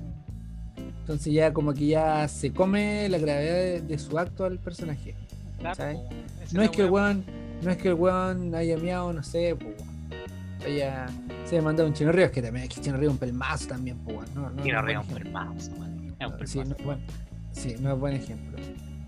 [1.07, 5.15] Entonces ya como que ya se come la gravedad de, de su acto al personaje.
[5.57, 5.97] Claro, ¿Sabes?
[6.51, 7.23] No es que el weón,
[7.61, 9.75] no es que el weón haya miado, no sé, pues
[10.65, 11.05] haya
[11.45, 13.67] se haya mandado un chino ríos, que también es que chino ríos es un pelmazo
[13.69, 14.27] también, pues weón.
[14.35, 15.23] No, no, Y no es buen río un ejemplo.
[15.23, 16.15] pelmazo, weón.
[16.19, 16.75] Es un Sí, no, pelmazo.
[16.79, 16.99] es buen-
[17.53, 18.57] sí, no es buen ejemplo.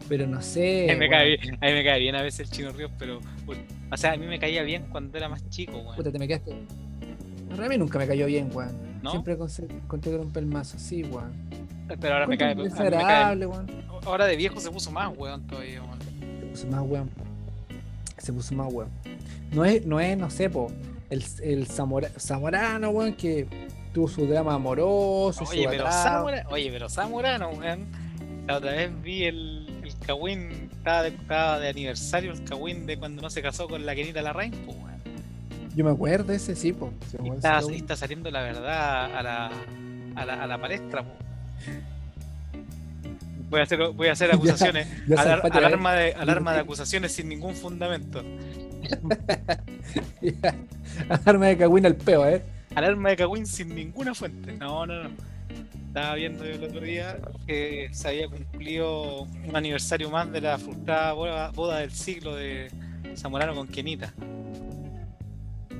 [0.07, 0.89] Pero no sé.
[0.89, 2.91] A mí, me cae bien, a mí me cae bien a veces el Chino Ríos,
[2.97, 3.19] pero.
[3.91, 5.97] O sea, a mí me caía bien cuando era más chico, weón.
[5.97, 6.53] Puta, te me quedaste.
[7.61, 8.71] A mí nunca me cayó bien, weón.
[9.03, 9.11] ¿No?
[9.11, 9.37] Siempre
[9.87, 11.33] conté era un pelmazo, sí, weón.
[11.99, 13.49] Pero ahora me cae, me cae.
[14.05, 15.99] Ahora de viejo se puso más, weón, todavía, weón.
[15.99, 17.09] Se puso más weón.
[18.17, 18.89] Se puso más weón.
[19.51, 20.71] No es, no es, no sé, po,
[21.09, 23.47] el, el zamora- zamorano, weón, que
[23.93, 25.91] tuvo su drama amoroso, Oye, su pero.
[25.91, 27.87] Zamora, oye, pero Zamorano, weón.
[28.47, 32.97] La otra vez vi el, el Kawin, estaba de, estaba de aniversario el Kawin de
[32.97, 34.89] cuando no se casó con la Kenita Larraín, pues, weón.
[35.75, 36.91] Yo me acuerdo de ese, sí, po.
[37.09, 39.51] Sí, Y weón, está, está saliendo la verdad a la,
[40.15, 41.11] a la, a la palestra, po.
[43.49, 47.29] Voy a hacer, voy a hacer acusaciones, ya alar- alarma, de, alarma de acusaciones sin
[47.29, 48.23] ningún fundamento.
[50.21, 50.55] Ya.
[51.25, 52.43] Arma de cagüín al peo, eh.
[52.75, 54.53] Alarma de Kawin sin ninguna fuente.
[54.53, 55.09] No, no, no.
[55.87, 57.17] Estaba viendo el otro día
[57.47, 62.69] que se había cumplido un aniversario más de la frustrada boda, boda del siglo de
[63.15, 64.13] Zamorano con Kenita.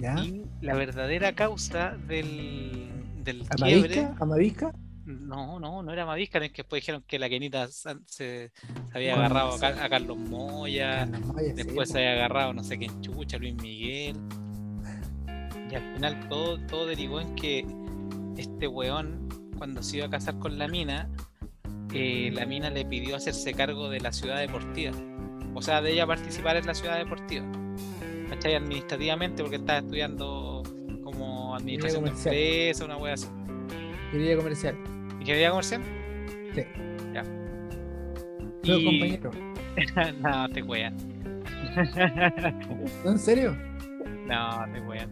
[0.02, 0.16] ¿Ya?
[0.24, 2.90] Y la verdadera causa del,
[3.24, 3.46] del.
[5.10, 8.52] No, no, no era Mavisca, es que después dijeron que la Kenita se, se
[8.94, 9.60] había Bueno, agarrado a, sí.
[9.62, 11.08] Car- a Carlos Moya.
[11.10, 14.16] Carlos Moya, sí, Después se había agarrado no sé quién chucha, Luis Miguel.
[15.72, 17.66] Y al final todo, todo derivó en que
[18.38, 21.10] este weón, cuando se iba a casar con la mina,
[21.94, 24.92] eh, la mina le pidió hacerse cargo de la ciudad deportiva.
[25.56, 27.46] O sea, de ella participar en la ciudad deportiva.
[28.30, 28.54] ¿Cachai?
[28.56, 30.62] Administrativamente, porque estaba estudiando
[31.04, 33.28] como administración de empresa, una wea así.
[34.12, 34.76] Querida comercial.
[35.30, 35.82] ¿Ingeniería comercial?
[36.56, 36.62] Sí.
[37.14, 37.24] Ya.
[38.64, 39.32] Pero Y- compañero.
[40.22, 40.98] no, te wean.
[43.06, 43.56] ¿No, ¿En serio?
[44.26, 45.08] No, te wean.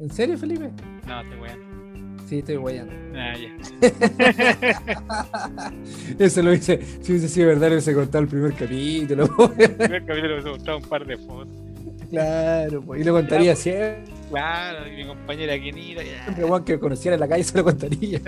[0.00, 0.70] ¿En serio, Felipe?
[1.06, 2.16] No, te wean.
[2.26, 2.92] Sí, estoy guayando.
[3.14, 3.56] Ah, ya.
[6.18, 6.80] Eso lo hice.
[7.00, 9.30] Si hubiese sido verdad, lo hubiese contado el primer capítulo.
[9.56, 11.54] El primer capítulo me mostraba un par de fotos.
[12.10, 13.00] claro, pues.
[13.00, 14.02] Y lo contaría siempre.
[14.30, 16.34] Claro, y mi compañera Kenira, ya.
[16.34, 18.20] Siempre, que conociera en la calle se lo contaría.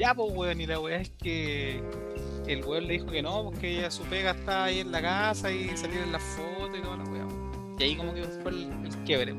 [0.00, 1.80] Ya, pues, weón, y la weá es que
[2.46, 5.52] el weón le dijo que no, porque ella, su pega estaba ahí en la casa
[5.52, 7.26] y salieron en las fotos y toda la weá.
[7.78, 9.34] Y ahí como que fue el, el quiebre.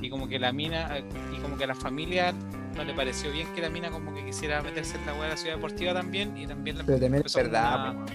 [0.00, 0.98] Y como que la mina,
[1.34, 2.32] y como que a la familia
[2.76, 5.28] no le pareció bien que la mina como que quisiera meterse en la weá de
[5.30, 8.06] la ciudad deportiva también, y también le Pero también empezó verdad, una-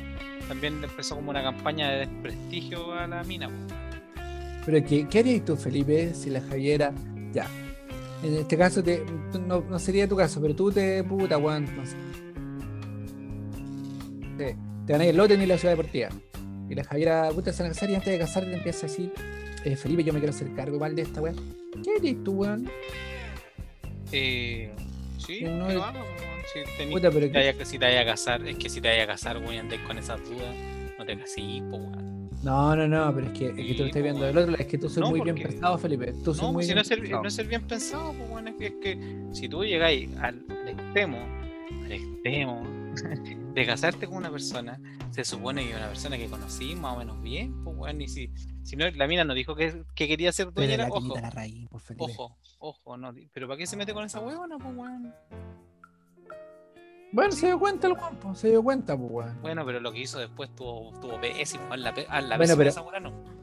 [0.47, 3.47] también le empezó como una campaña de desprestigio a la mina.
[3.47, 3.75] po.
[4.65, 6.93] Pero ¿qué, qué harías tú, Felipe, si la Javiera.
[7.33, 7.47] Ya.
[8.23, 9.03] En este caso, te,
[9.47, 11.65] no, no sería tu caso, pero tú te puta, weón.
[11.75, 11.95] No sé.
[14.38, 14.55] Te,
[14.86, 16.10] te ganáis el lote ni la ciudad deportiva.
[16.69, 18.89] Y la Javiera, puta, se van a casar y antes de casarte te empieza a
[18.89, 19.12] decir,
[19.65, 21.36] eh, Felipe, yo me quiero hacer cargo igual de esta weón.
[21.84, 22.69] ¿Qué harías tú, weón?
[24.12, 24.71] Eh,
[25.17, 25.99] sí, No, po, weón.
[26.53, 28.69] Si tenés Puta, pero Si te que- vaya, si te vaya a casar, es que
[28.69, 30.55] si te vaya a casar, weón, andes con esas dudas,
[30.97, 32.18] no te casís, po, weón.
[32.43, 34.63] No, no, no, pero es que, es que tú lo estás viendo del otro lado,
[34.63, 36.13] es que tú sos No, muy bien pensado, Felipe.
[36.23, 37.21] Tú sos No, muy si bien no es, el, pensado.
[37.21, 40.45] no es el bien pensado, pues bueno, es que, es que si tú llegáis al,
[40.49, 41.17] al extremo,
[41.84, 42.63] al extremo
[43.54, 44.80] de casarte con una persona,
[45.12, 48.08] se supone que es una persona que conocí más o menos bien, pues bueno, y
[48.08, 48.32] si,
[48.63, 52.97] si no, la mina nos dijo que, que quería ser dueña, ojo, raíz, ojo, ojo,
[52.97, 55.13] no, pero ¿para qué se mete con esa huevona, pues weón?
[57.12, 59.41] Bueno, se dio cuenta el guapo, se dio cuenta, pues, weón.
[59.41, 62.69] Bueno, pero lo que hizo después tuvo, tuvo pésimo, a la, a la Bueno, pero-
[62.69, 63.39] esa weona no.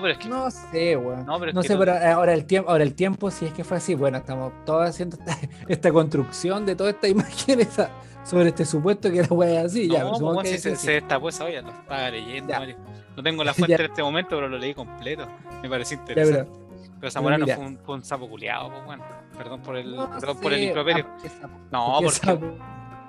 [0.00, 1.24] Pero es que No sé, weón.
[1.26, 3.46] No, pero es No que sé, no- pero ahora el tiempo, ahora el tiempo, si
[3.46, 5.36] es que fue así, bueno, estamos todos haciendo esta,
[5.68, 7.90] esta construcción de toda esta imagen esa,
[8.24, 10.72] sobre este supuesto que la weá es así, ya, no, pues, que si es se,
[10.72, 10.86] así.
[10.86, 12.58] se destapó esa olla, lo estaba leyendo, Ya.
[12.58, 12.76] Mario.
[13.16, 13.84] No tengo la fuente Ya.
[13.84, 15.26] en este momento, pero lo leí completo.
[15.62, 16.50] Me pareció Ya, interesante.
[16.52, 16.67] pero,
[17.00, 19.04] pero, Zamorano fue un, fue un sapo culiado, pues bueno.
[19.36, 21.06] Perdón por el, no perdón por el improperio.
[21.08, 22.58] ah, no, ¿Por qué porque, sapo?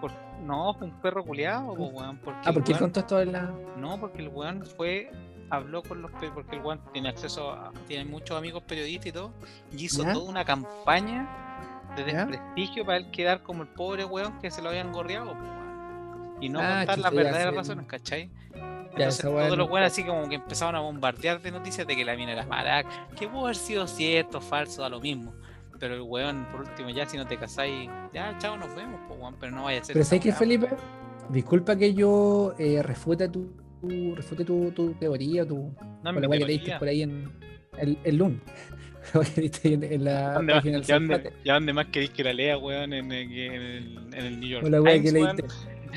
[0.01, 0.11] por-
[0.43, 2.17] no, fue un perro culiado, pues weón.
[2.19, 3.41] Porque Ah, el porque él weón- contó esto la.
[3.77, 5.11] No, porque el weón fue,
[5.49, 9.31] habló con los porque el weón tiene acceso a, tiene muchos amigos periodistas y todo,
[9.71, 10.13] y hizo ¿Ya?
[10.13, 11.27] toda una campaña
[11.95, 12.25] de ¿Ya?
[12.25, 15.68] desprestigio para él quedar como el pobre weón que se lo habían gorreado, pues, weón.
[16.41, 17.57] Y no Ah, contar las ya verdaderas sé.
[17.57, 18.29] razones, ¿cachai?
[18.53, 21.95] Ya, Entonces weá todos los weones así como que empezaron a bombardear de noticias de
[21.95, 22.83] que la mina era mala,
[23.17, 25.33] que pudo haber sido cierto, falso, da lo mismo.
[25.79, 29.19] Pero el weón, por último, ya si no te casáis, ya chao, nos vemos, pues
[29.19, 29.93] weón, pero no vaya a ser.
[29.93, 30.37] Pero esa ¿sabes qué, weá.
[30.37, 30.67] Felipe?
[31.29, 35.73] Disculpa que yo eh, refute tu, tu- refute tu, tu teoría, tu,
[36.03, 37.31] No mi la que leíste por ahí en,
[37.77, 38.41] El, el LUN.
[39.61, 41.33] Que en, en la ¿Dónde más, página ya, Zapate.
[41.45, 44.49] ya dónde más queréis que la lea, weón, en, el- en el, en el New
[44.49, 45.37] York O la weá que Times, weón?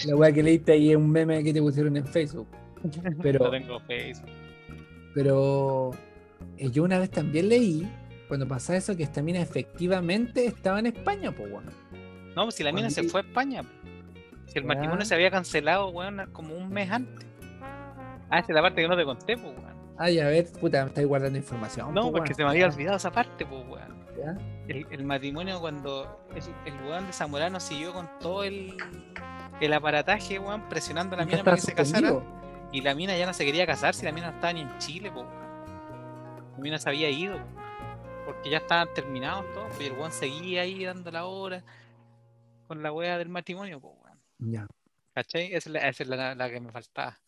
[0.07, 2.48] La weá que leíste ahí es un meme que te pusieron en Facebook.
[3.22, 4.28] Pero, No tengo Facebook.
[5.14, 5.90] pero
[6.59, 7.88] eh, yo una vez también leí,
[8.28, 11.70] cuando pasaba eso, que esta mina efectivamente estaba en España, pues bueno.
[12.35, 13.62] No, pues si la mina se fue a España.
[14.46, 14.68] Si el Ya.
[14.68, 17.26] matrimonio se había cancelado, weón, como un mes antes.
[18.31, 19.72] Ah, esa es la parte que no te conté, pues, weón.
[19.98, 21.92] Ay, a ver, puta, me estáis guardando información.
[21.94, 22.37] No, po, porque weón.
[22.37, 24.02] se me había olvidado esa parte, pues, weón.
[24.23, 24.39] Ya.
[24.69, 28.77] El, el matrimonio cuando el, el weón de Zamorano siguió con todo el,
[29.61, 32.23] el aparataje, weón, presionando a la mina para que se casara.
[32.73, 34.79] Y la mina ya no se quería casar si la mina no estaba ni en
[34.79, 35.25] Chile, po.
[35.25, 37.45] La mina se había ido, po,
[38.27, 41.63] porque ya estaban terminados todos, y el weón seguía ahí dando la hora
[42.69, 44.19] con la wea del matrimonio, po, weón.
[44.39, 44.67] Ya.
[45.15, 45.53] ¿Cachai?
[45.53, 47.19] Esa es la, esa es la, la que me faltaba.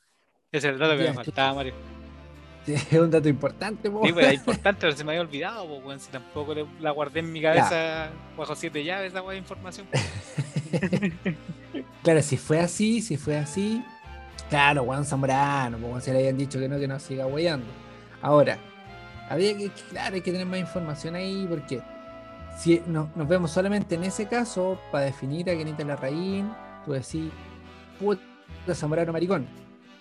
[0.51, 1.75] Ese es el dato que Ya, me faltaba, Mario.
[2.91, 4.07] Es un dato importante, po.
[4.07, 6.01] Sí, pues importante, pero se me había olvidado, po, weón.
[6.01, 9.87] Si tampoco le- la guardé en mi cabeza bajo siete llaves, wea de información.
[12.03, 13.83] Claro, si fue así, si fue así,
[14.51, 17.67] claro, Juan Zamorano, como se le habían dicho que no, que no siga hueando.
[18.21, 18.59] Ahora,
[19.29, 21.81] había que, claro, hay que tener más información ahí, porque
[22.59, 26.53] si no- nos vemos solamente en ese caso, para definir a Kenita Larraín,
[26.85, 27.31] tú decís,
[27.99, 28.21] puta
[28.75, 29.47] Zamorano maricón.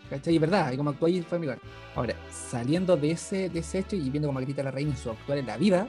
[0.10, 0.36] ¿Cachai?
[0.36, 1.60] Y verdad, y como actuó ahí fue maricón.
[1.96, 5.40] Ahora, saliendo de ese, de ese hecho y viendo como Kenita Larraín en su actual
[5.40, 5.88] en la vida,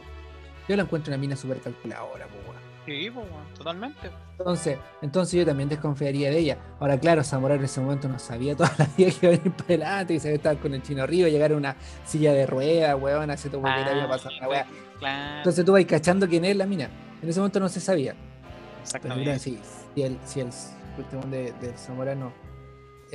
[0.68, 2.64] yo la encuentro una mina súper calculadora, weón.
[2.86, 4.10] Sí, pues, totalmente.
[4.38, 6.58] Entonces, entonces yo también desconfiaría de ella.
[6.80, 9.52] Ahora, claro, Zamorano en ese momento no sabía toda la vida que iba a venir
[9.52, 12.46] para adelante, que se había estado con el chino arriba, llegar a una silla de
[12.46, 14.66] ruedas, weón, hace todo le había pasado la weá.
[14.98, 16.90] claro, Entonces tú vas cachando quién es la mina.
[17.22, 18.12] En ese momento no se sabía.
[18.12, 19.20] Pero exactamente.
[19.20, 19.58] mira, sí,
[19.94, 20.48] si el, si el
[20.94, 22.32] cuestión de, del Zamorano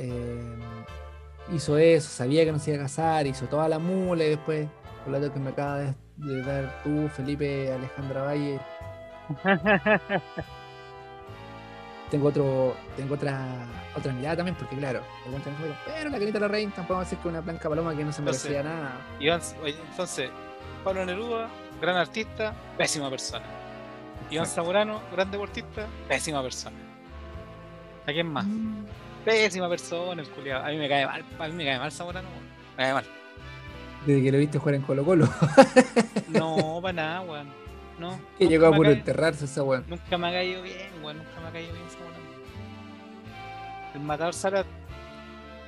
[0.00, 0.56] eh,
[1.52, 4.68] hizo eso, sabía que no se iba a casar, hizo toda la mula y después,
[5.04, 8.60] por lo que me acaba de, de dar tú, Felipe Alejandra Valle,
[12.10, 13.46] tengo otro tengo otra
[13.96, 15.00] otra mirada también porque claro
[15.86, 18.04] pero la canita de la reina tampoco va a ser que una blanca paloma que
[18.04, 20.30] no se Entonces- merecía nada Iván, oye, entonces,
[20.82, 21.48] Pablo Neruda,
[21.80, 23.44] gran artista, pésima persona.
[24.30, 24.46] Iván.
[24.46, 26.76] Zamorano, gran deportista, pésima persona.
[28.06, 28.46] ¿A quién más?
[28.46, 28.86] Mm.
[29.24, 30.64] Pésima persona, el culiado.
[30.64, 32.28] A mí me cae mal, a mí me cae mal Zamorano,
[32.76, 33.04] me cae mal.
[34.06, 35.28] desde que lo viste jugar en Colo Colo
[36.28, 37.48] No, para nada, weón.
[37.98, 38.18] No.
[38.38, 41.18] que llegó a puro enterrarse esa weón Nunca me ha caído bien, weón.
[41.18, 42.30] Nunca me ha caído bien Zamorano.
[43.94, 44.64] El matador Sara,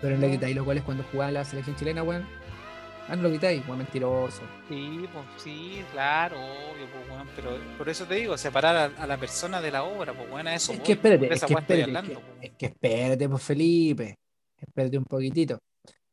[0.00, 2.26] pero no le quitáis los goles cuando jugaba en la selección chilena weón
[3.08, 7.28] ah no lo quitáis weón mentiroso sí, pues sí, claro, obvio, pues weón.
[7.34, 10.46] Pero por eso te digo, separar a, a la persona de la obra, pues weón,
[10.46, 10.72] a eso.
[10.72, 14.18] es que espérate es que espérate es que, pues, es que espérate pues Felipe
[14.56, 15.58] espérate un poquitito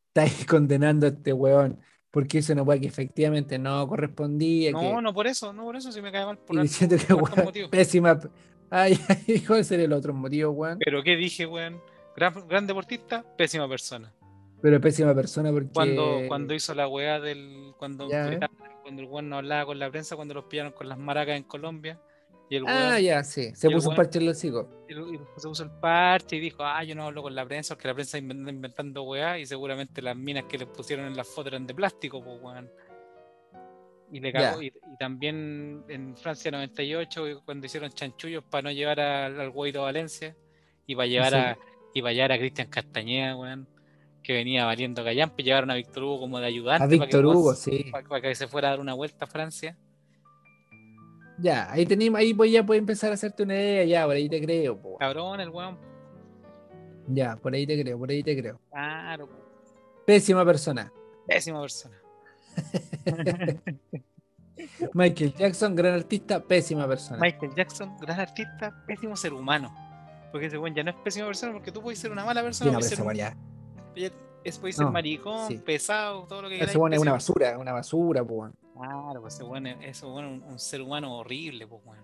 [0.08, 1.80] estáis condenando a este weón
[2.12, 5.02] porque hizo una weá que efectivamente no correspondía No, que...
[5.02, 7.69] no por eso, no por eso, si me cae mal por, y diciendo que weón,
[7.69, 8.19] pésima
[8.71, 10.80] ay ay ¿cuál sería el otro motivo weón?
[10.84, 11.80] Pero ¿qué dije, weón?
[12.15, 14.12] Gran, gran deportista, pésima persona.
[14.62, 15.69] Pero pésima persona porque.
[15.74, 17.74] Cuando, cuando hizo la weá del.
[17.78, 18.39] Cuando, Ya.
[18.82, 21.43] cuando el weón no hablaba con la prensa, cuando los pillaron con las maracas en
[21.43, 22.00] Colombia.
[22.50, 23.52] Y el Ah, weón ya, sí.
[23.56, 24.50] Se puso un parche en los y
[25.38, 27.93] se puso el parche y dijo, ah, yo no hablo con la prensa, porque la
[27.93, 31.67] prensa inventando, inventando weá, y seguramente las minas que le pusieron en las fotos eran
[31.67, 32.69] de plástico, pues weón.
[34.12, 34.62] Y le cagó.
[34.63, 39.84] Y, y también en Francia 98, cuando hicieron chanchullos para no llevar al, al Guaito
[39.84, 40.36] Valencia,
[40.88, 41.36] y para llevar Sí.
[41.38, 41.58] a,
[41.93, 43.67] y para llevar a Cristian Castañeda, weón,
[44.23, 46.84] que venía valiendo callampa, y llevaron a Víctor Hugo como de ayudante.
[46.84, 47.86] A Víctor Hugo, sí.
[47.91, 49.77] para, para que se fuera a dar una vuelta a Francia.
[51.38, 54.27] Ya, ahí tenemos, ahí pues ya puedes empezar a hacerte una idea, ya, por ahí
[54.27, 54.97] te creo, po.
[54.97, 55.77] Cabrón, el weón.
[57.08, 58.60] Ya, por ahí te creo, por ahí te creo.
[58.69, 59.29] Claro.
[60.05, 60.91] Pésima persona.
[61.27, 61.95] pésima persona.
[64.93, 67.19] Michael Jackson, gran artista, pésima persona.
[67.19, 69.73] Michael Jackson, gran artista, pésimo ser humano.
[70.32, 72.45] Porque ese weón ya no es pésima persona, porque tú puedes ser una mala Sí,
[72.45, 73.38] persona, no, puedes pero ser, un- ya.
[73.95, 75.58] Es, puedes ser No, maricón, sí.
[75.58, 78.54] pesado, todo lo que Ese queráis, weón es una basura, una basura, weón.
[78.75, 81.99] Claro, pues ese es, ese es un, un ser humano horrible, pues weón.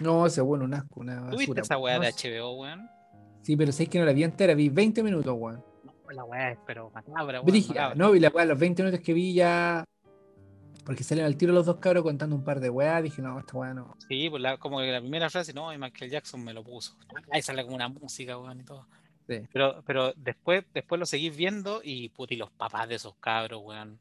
[0.00, 1.62] No, ese es un asco, una ¿Tú viste basura.
[1.62, 1.82] esa po.
[1.82, 2.10] weá No de.
[2.40, 2.90] HBO, weón?
[3.42, 5.64] Sí, pero sé que no la vi entera, vi 20 minutos, weón.
[5.84, 7.46] No, la weá es pero macabra, weón.
[7.46, 9.84] Brígida, no, y la weá, los 20 minutos que vi ya.
[10.84, 13.56] Porque salen al tiro los dos cabros contando un par de weá, dije, no, esta
[13.56, 13.94] weá no.
[14.08, 16.96] Sí, pues la, como que la primera frase, no, y Michael Jackson me lo puso.
[17.30, 18.86] Ahí sale como una música, weón, y todo.
[19.30, 19.46] Sí.
[19.52, 23.98] Pero, pero después, después lo seguís viendo y puti, los papás de esos cabros, weón.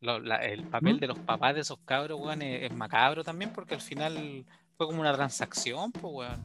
[0.00, 1.00] Lo- la- el papel ¿Mm?
[1.00, 4.44] de los papás de esos cabros, weón, es, es macabro también porque al final
[4.76, 6.42] fue como una transacción, pues, weón.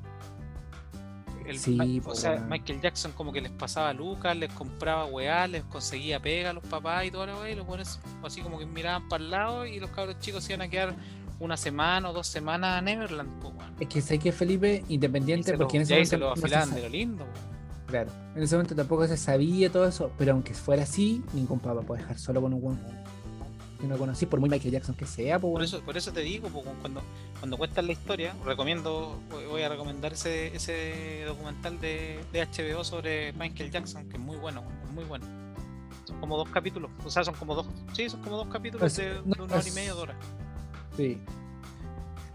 [1.46, 2.50] el Sí, po, o sea, weón.
[2.50, 6.64] Michael Jackson como que les pasaba lucas, les compraba weá, les conseguía pega a los
[6.66, 9.80] papás y la weá, y los buenos así como que miraban para el lado y
[9.80, 10.94] los cabros chicos se iban a quedar
[11.40, 13.74] una semana o dos semanas a Neverland, po, weón.
[13.80, 16.76] Es que sé que Felipe, independiente, lo- porque en ese momento se lo no se
[16.76, 17.26] de lo lindo.
[17.88, 21.82] Claro, en ese momento tampoco se sabía todo eso, pero aunque fuera así, ningún papá
[21.82, 22.80] puede dejar solo con un weón
[23.80, 26.22] que no conocí, por muy Michael Jackson que sea, pues Por eso, por eso te
[26.22, 27.02] digo, po, cuando,
[27.40, 33.34] cuando cuentan la historia, recomiendo, voy a recomendar ese, ese documental de, de HBO sobre
[33.34, 34.64] Michael Jackson, que es muy bueno,
[34.96, 35.26] muy bueno.
[36.06, 38.98] Son como dos capítulos, o sea, son como dos, sí, son como dos capítulos Pues,
[38.98, 40.18] de, no, de una hora y media, dos horas.
[40.98, 41.18] Sí.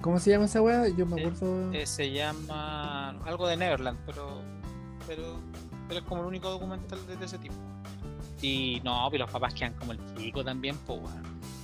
[0.00, 0.88] ¿Cómo se llama esa weá?
[0.88, 1.72] Yo me Eh, acuerdo.
[1.72, 4.40] Eh, se llama algo de Neverland, pero,
[5.06, 5.36] pero,
[5.86, 7.54] pero es como el único documental de, de ese tipo.
[8.40, 11.22] Y no, pero los papás quedan como el pico también, pues, weón.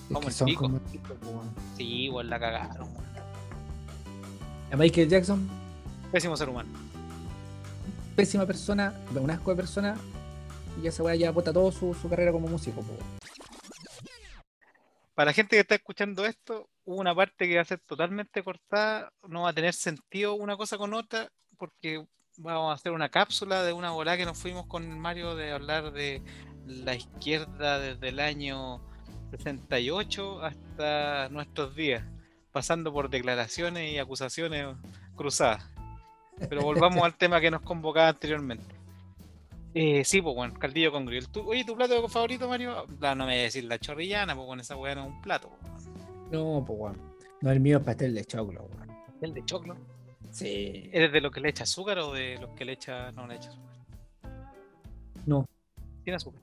[0.08, 0.60] es como que el pico.
[0.62, 1.50] como el pico, weón.
[1.76, 3.08] Sí, igual la cagaron, weón.
[4.72, 5.48] A Michael Jackson,
[6.12, 6.68] Pésimo ser humano.
[8.14, 9.96] pésima persona, un asco de persona,
[10.82, 13.17] y esa weá ya bota toda su, su carrera como músico, weón.
[15.18, 19.12] Para la gente que está escuchando esto, una parte que va a ser totalmente cortada,
[19.26, 23.64] no va a tener sentido una cosa con otra, porque vamos a hacer una cápsula
[23.64, 26.22] de una volada que nos fuimos con Mario de hablar de
[26.66, 28.80] la izquierda desde el año
[29.32, 32.04] 68 hasta nuestros días,
[32.52, 34.76] pasando por declaraciones y acusaciones
[35.16, 35.68] cruzadas.
[36.48, 38.77] Pero volvamos al tema que nos convocaba anteriormente.
[39.74, 41.28] Eh, sí, pues bueno, caldillo con grill.
[41.28, 42.86] ¿Tú- oye, ¿tu plato favorito, Mario?
[43.00, 45.50] No me voy a decir la chorrillana, pues bueno, esa weá no es un plato.
[45.62, 46.30] weón.
[46.30, 46.96] No, pues weón.
[47.40, 48.88] No, el mío es pastel de choclo, weón.
[49.20, 49.76] El de choclo.
[50.30, 50.90] Sí.
[50.92, 53.12] ¿Eres de los que le echa azúcar o de los que le echa.
[53.12, 53.68] No le echa azúcar?
[55.26, 55.46] No,
[56.04, 56.40] Tiene azúcar.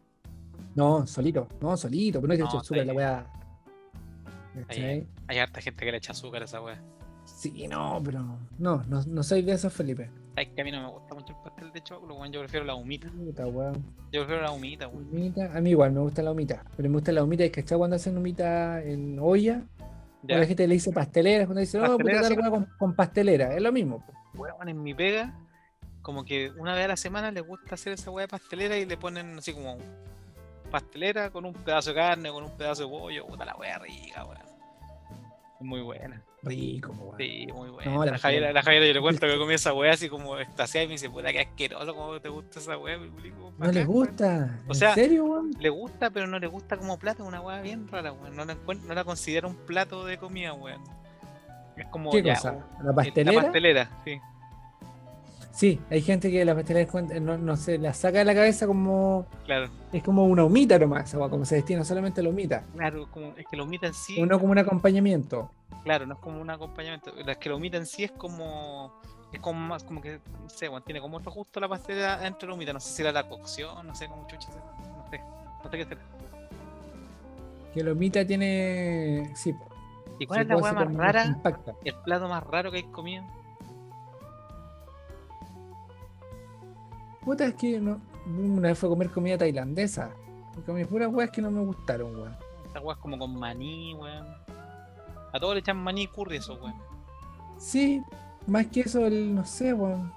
[0.76, 1.48] no, solito.
[1.62, 3.32] No, solito, pero no es que No, eche azúcar está la weá.
[4.56, 4.64] Ahí.
[4.68, 5.08] ¿Cachai?
[5.28, 6.82] Hay harta gente que le echa azúcar a esa weá.
[7.26, 8.22] Sí, no, pero
[8.60, 10.10] no, no, no soy de esos, Felipe.
[10.36, 12.32] Sabes que a mí no me gusta mucho el pastel de choclo, weón.
[12.32, 13.10] Yo prefiero la humita.
[13.10, 13.86] Weón.
[14.12, 15.08] Yo prefiero la humita, weón.
[15.10, 17.62] Humita, a mí igual me gusta la humita, pero me gusta la humita, es que
[17.62, 19.64] está cuando hacen humita en olla,
[20.24, 23.62] Ya, la gente le dice pastelera, cuando dice, oh, puta, tal con, con pastelera, es
[23.62, 24.04] lo mismo.
[24.34, 25.34] weón, en mi pega,
[26.02, 28.86] como que una vez a la semana les gusta hacer esa weá de pastelera y
[28.86, 29.78] le ponen así como
[30.70, 33.26] pastelera con un pedazo de carne, con un pedazo de pollo.
[33.26, 34.38] Puta la weá rica, weón.
[34.38, 36.22] Es muy buena.
[36.46, 37.18] Rico, weón.
[37.18, 37.92] Sí, muy buena.
[37.92, 40.10] No, la, la Javiera, Javiera- la Javiera yo le cuento que comí esa weá así
[40.10, 42.98] como extasiada y me dice, puta que asqueroso, ¿cómo te gusta esa weá?
[42.98, 43.88] Le ¿No les "Bacán, weón".
[43.88, 44.60] gusta?
[44.68, 45.52] O ¿En sea, serio, weón?
[45.60, 48.36] Le gusta, pero no le gusta como plato, es una weá bien rara, weón.
[48.36, 50.82] No la, no la considera un plato de comida, weón.
[51.78, 52.52] Es como ¿Qué ya, cosa?
[52.54, 53.32] un- ¿La el- pastelera?
[53.36, 54.20] La pastelera, sí.
[55.56, 58.68] Sí, hay gente que la pastelera encuentra- no, no se la saca de la cabeza
[58.68, 59.26] como.
[59.46, 62.64] Claro, Es como una humita nomás, como se destina solamente la humita.
[62.76, 65.50] claro, como, es que la humita en sí, Uno como un acompañamiento.
[65.84, 67.12] claro, no es como un acompañamiento.
[67.18, 68.94] Es que la humita en sí es como.
[69.32, 72.48] Es como más, como que, no sé, tiene como otro gusto la pastelera dentro de
[72.48, 72.74] la humita.
[72.74, 75.20] No sé si era la cocción, no sé cómo chucha, no sé,
[75.64, 76.02] no sé qué será.
[77.74, 79.32] Que la humita tiene.
[79.36, 79.54] Sí,
[80.20, 81.38] ¿Y cuál sí, es la ser más rara?
[81.84, 83.24] El plato más raro que hay comido.
[87.26, 90.12] Puta, es que no, una vez fue a comer comida tailandesa.
[90.64, 92.38] Comí puras weas que no me gustaron, weón.
[92.68, 94.28] Esta weá es como con maní, weón.
[95.34, 96.76] A todos le echan maní y curry eso, weón.
[97.58, 98.02] Sí,
[98.46, 100.14] más que eso, el, no sé, weón.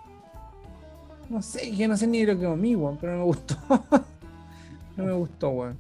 [1.31, 3.57] No sé, que no sé ni lo que comí, weón, pero no me gustó.
[4.97, 5.79] no me gustó, weón.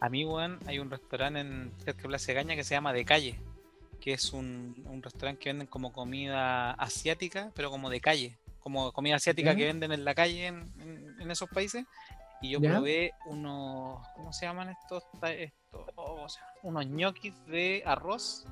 [0.00, 3.04] A mí, weón, hay un restaurante en cerca de Plaza Gaña que se llama De
[3.04, 3.40] Calle,
[4.00, 8.38] que es un, un restaurante que venden como comida asiática, pero como de calle,
[8.68, 11.84] como comida asiática que venden en la calle en, en- en esos países.
[12.40, 15.02] Y yo probé unos, ¿cómo se llaman estos?
[15.22, 18.46] Estos oh, o sea, unos ñoquis de arroz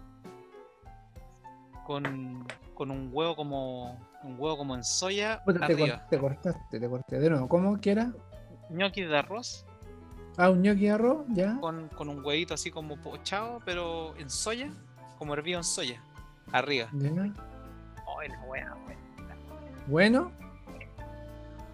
[1.86, 6.06] con, con un huevo como un huevo como en soya te, arriba.
[6.10, 7.20] te cortaste, te corté.
[7.20, 8.12] De nuevo, ¿cómo que era?
[8.70, 9.64] Ñoquis de arroz
[10.38, 11.56] Ah, un gnocchi de arroz, ya.
[11.60, 14.70] con, con un huevito así como pochado, pero en soya,
[15.16, 16.02] como hervido en soya,
[16.52, 16.90] arriba.
[16.92, 17.08] ya.
[18.18, 18.95] Ay, la wea, wea.
[19.86, 20.32] Bueno,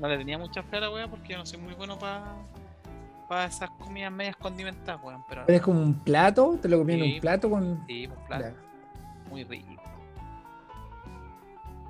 [0.00, 3.44] No le tenía mucha fe a la wea porque yo no soy muy bueno para
[3.46, 5.24] esas comidas medias condimentadas, weón.
[5.28, 7.84] Pero pero es como un plato, te lo comí en un plato con.
[7.86, 9.28] sí, claro, Ya.
[9.30, 9.80] muy rico.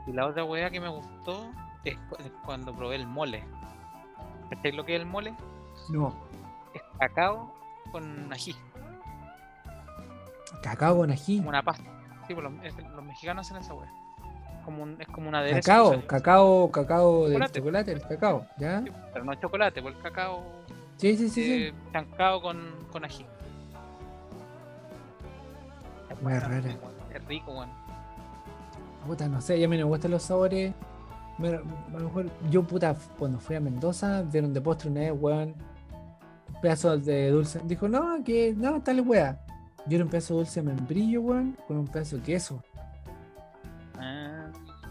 [0.07, 1.51] Y la otra wea que me gustó
[1.85, 3.45] es, cu- es cuando probé el mole.
[4.51, 5.35] ¿Cacháis lo que es el mole?
[5.89, 6.15] No,
[6.75, 7.53] Es cacao
[7.91, 8.55] con ají,
[10.63, 11.39] cacao con ají.
[11.39, 11.85] como una pasta.
[12.27, 13.91] Sí, pues los, es- los mexicanos hacen esa wea.
[14.65, 16.03] Como un, es como una que Cacao, usan.
[16.03, 17.59] cacao, cacao del Chocolate.
[17.61, 18.85] chocolate, el cacao, ¿ya?
[19.13, 20.43] Pero no chocolate, pues el cacao
[20.99, 21.53] Sí, sí, sí, sí.
[21.65, 22.61] eh, chancado con,
[22.93, 23.27] con ají.
[26.11, 26.77] Es bueno, rara.
[27.15, 27.69] Es rico, weón.
[29.07, 30.73] Puta, no sé, ya a mí no me gustan los sabores
[31.39, 35.13] Bueno, a lo mejor yo, puta, cuando fui a Mendoza, dieron de postre una vez,
[35.19, 35.55] weón,
[36.55, 37.61] un pedazo de dulce.
[37.65, 39.41] Dijo, no, que no, tal weá.
[39.87, 42.63] Yo era un pedazo de dulce de membrillo, weón, con un pedazo de queso.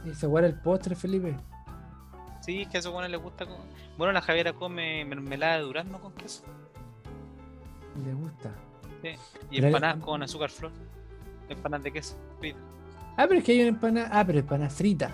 [0.04, 1.36] Ah, Y weá era el postre, Felipe.
[2.41, 3.45] sí, es que a esos buenos les gusta.
[3.45, 3.58] con-
[3.97, 6.43] Bueno, la Javiera come mermelada de durazno con queso.
[8.06, 8.52] Le gusta.
[9.49, 10.72] Y Pero- empanadas con azúcar flor.
[11.49, 12.16] Empanadas de queso.
[12.39, 12.60] frita.
[13.18, 14.10] Ah, pero es que hay una empanada.
[14.12, 15.12] Ah, pero empanada frita.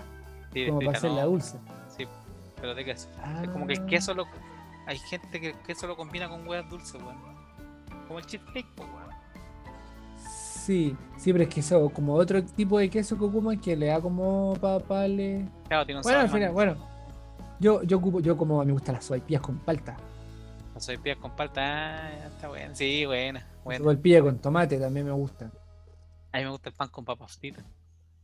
[0.52, 1.58] Sí, como frita, para hacerla no, dulce.
[1.96, 2.06] Sí,
[2.60, 3.08] pero de queso.
[3.22, 4.26] Ah, Es como que el queso lo.
[4.86, 7.16] Hay gente que el queso lo combina con huevas dulces, weón.
[8.06, 9.07] Como el cheesecake, pues, weón.
[10.68, 13.86] Sí, sí, pero es que eso, como otro tipo de queso que ocupan que le
[13.86, 15.48] da como papale.
[15.66, 16.76] Claro, tiene un Bueno, al final, bueno.
[17.58, 19.96] Yo, yo ocupo, yo como me gustan las sopaipillas con palta.
[20.74, 22.74] La sopaipillas con palta, ah, está buena.
[22.74, 23.78] Sí, buena, Las buena.
[23.78, 25.50] sopaipillas con tomate también me gustan.
[26.32, 27.64] A mí me gusta el pan con papas fritas,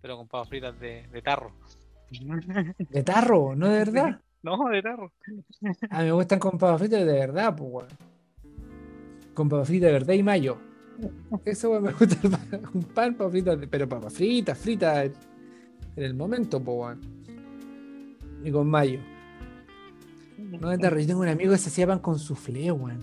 [0.02, 1.50] pero con papas fritas de, de tarro.
[2.90, 4.20] De tarro, no de verdad.
[4.42, 5.10] no, de tarro.
[5.88, 7.88] A mí me gustan con papas fritas de verdad, pues, weón.
[9.32, 10.73] Con papas fritas de verdad y mayo.
[11.44, 15.10] Eso weón, me gusta pan- un pan, papas fritas, pero papas fritas, fritas
[15.96, 17.00] en el momento, weón.
[18.44, 19.00] Y con mayo.
[20.60, 21.00] No tarro.
[21.00, 22.98] Yo tengo un amigo que se hacía pan con soufflé, weón.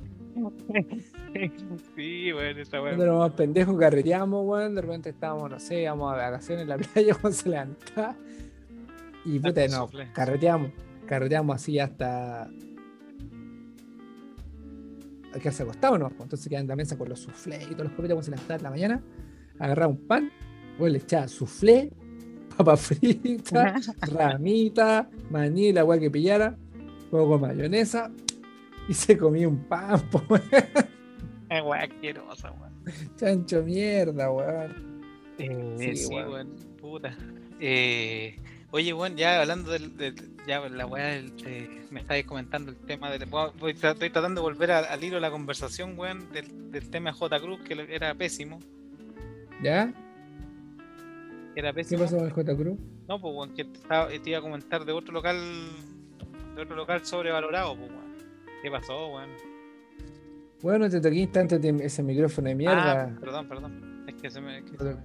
[1.96, 3.04] sí, bueno, está Cuando bueno.
[3.04, 4.76] éramos más pendejos, carreteamos, weón.
[4.76, 8.16] De repente estábamos, no sé, íbamos a vacaciones en la playa cuando se levantaba.
[9.26, 10.08] Y puta, no, soufflé.
[10.14, 10.72] carreteamos.
[11.06, 12.50] Carreteamos así hasta.
[15.34, 16.08] A que se acostaba, ¿no?
[16.10, 18.58] Entonces quedan en la mesa con los soufflés y todos los copitos cuando se levantaba
[18.58, 19.04] en la mañana.
[19.60, 20.32] Agarraba un pan,
[20.80, 21.92] weón, le echaba soufflé,
[22.58, 26.58] papa frita, ramita, maní, la weá que pillara,
[27.12, 28.12] luego con mayonesa.
[28.90, 30.42] Y se comía un pan, po, weón.
[31.50, 32.72] Es weá asquerosa, weón.
[33.16, 35.02] Chancho mierda, weón.
[35.38, 36.32] Eh, Sí, sí, weón.
[36.32, 37.16] weón, puta.
[37.60, 38.36] Eh,
[38.72, 43.10] oye, weón, ya hablando del, del- ya la weá eh, me estáis comentando el tema
[43.12, 46.32] del, voy- voy tra- estoy tratando de volver a- al hilo de la conversación, weón,
[46.32, 47.40] del, del tema de J.
[47.40, 48.60] Cruz, que era pésimo,
[49.62, 49.94] ¿Ya?
[51.56, 52.04] era ¿Qué pésimo.
[52.04, 52.56] pasó con el J.
[52.56, 52.80] Cruz?
[53.08, 55.38] No, pues, weón, que te, estaba- te iba a comentar de otro local,
[56.56, 58.02] de otro local sobrevalorado, pues, weón.
[58.64, 59.30] ¿Qué pasó, weón?
[60.62, 63.18] Bueno, te toqué instante de ese micrófono de Ah, mierda.
[63.20, 64.04] perdón, perdón.
[64.08, 64.96] Es que se me, que se me-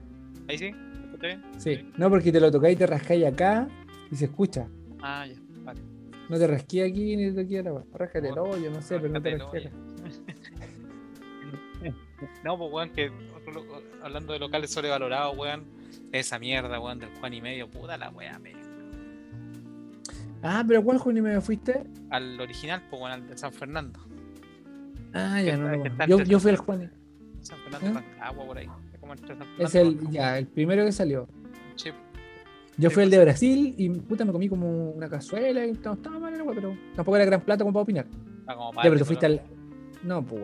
[0.49, 1.43] Ahí sí, ¿Me escuché bien?
[1.59, 3.67] Sí, no porque te lo tocáis y te rascáis acá
[4.11, 4.69] y se escucha.
[5.03, 5.81] Ah, ya, vale.
[6.29, 9.23] No te rasqué aquí ni te toqué la Rascate el hoyo, no sé, pero no
[9.23, 9.71] te rasqué.
[12.43, 13.13] No, pues weón, que
[14.03, 15.65] hablando de locales sobrevalorados, weón,
[16.13, 18.41] esa mierda, weón, del Juan y medio, puta la weá.
[20.43, 21.85] Ah, pero ¿cuál junio me fuiste?
[22.11, 24.01] Al original, pues weón, al de San Fernando.
[25.13, 26.07] Ah, ya no.
[26.07, 26.93] Yo, yo fui al Juan.
[27.41, 27.93] San Fernando, ¿Eh?
[27.93, 28.69] Rancagua, por ahí.
[28.93, 31.29] Es como entre San Fernando Es y el, ya, el primero que salió.
[31.77, 31.91] Sí,
[32.79, 33.19] Yo fui el pues.
[33.19, 36.77] de Brasil y puta me comí como una cazuela y no estaba mal, el pero
[36.95, 38.07] tampoco era gran plato como para opinar.
[38.41, 39.43] está como Ya, pero tú fuiste al.
[40.03, 40.43] No, pues.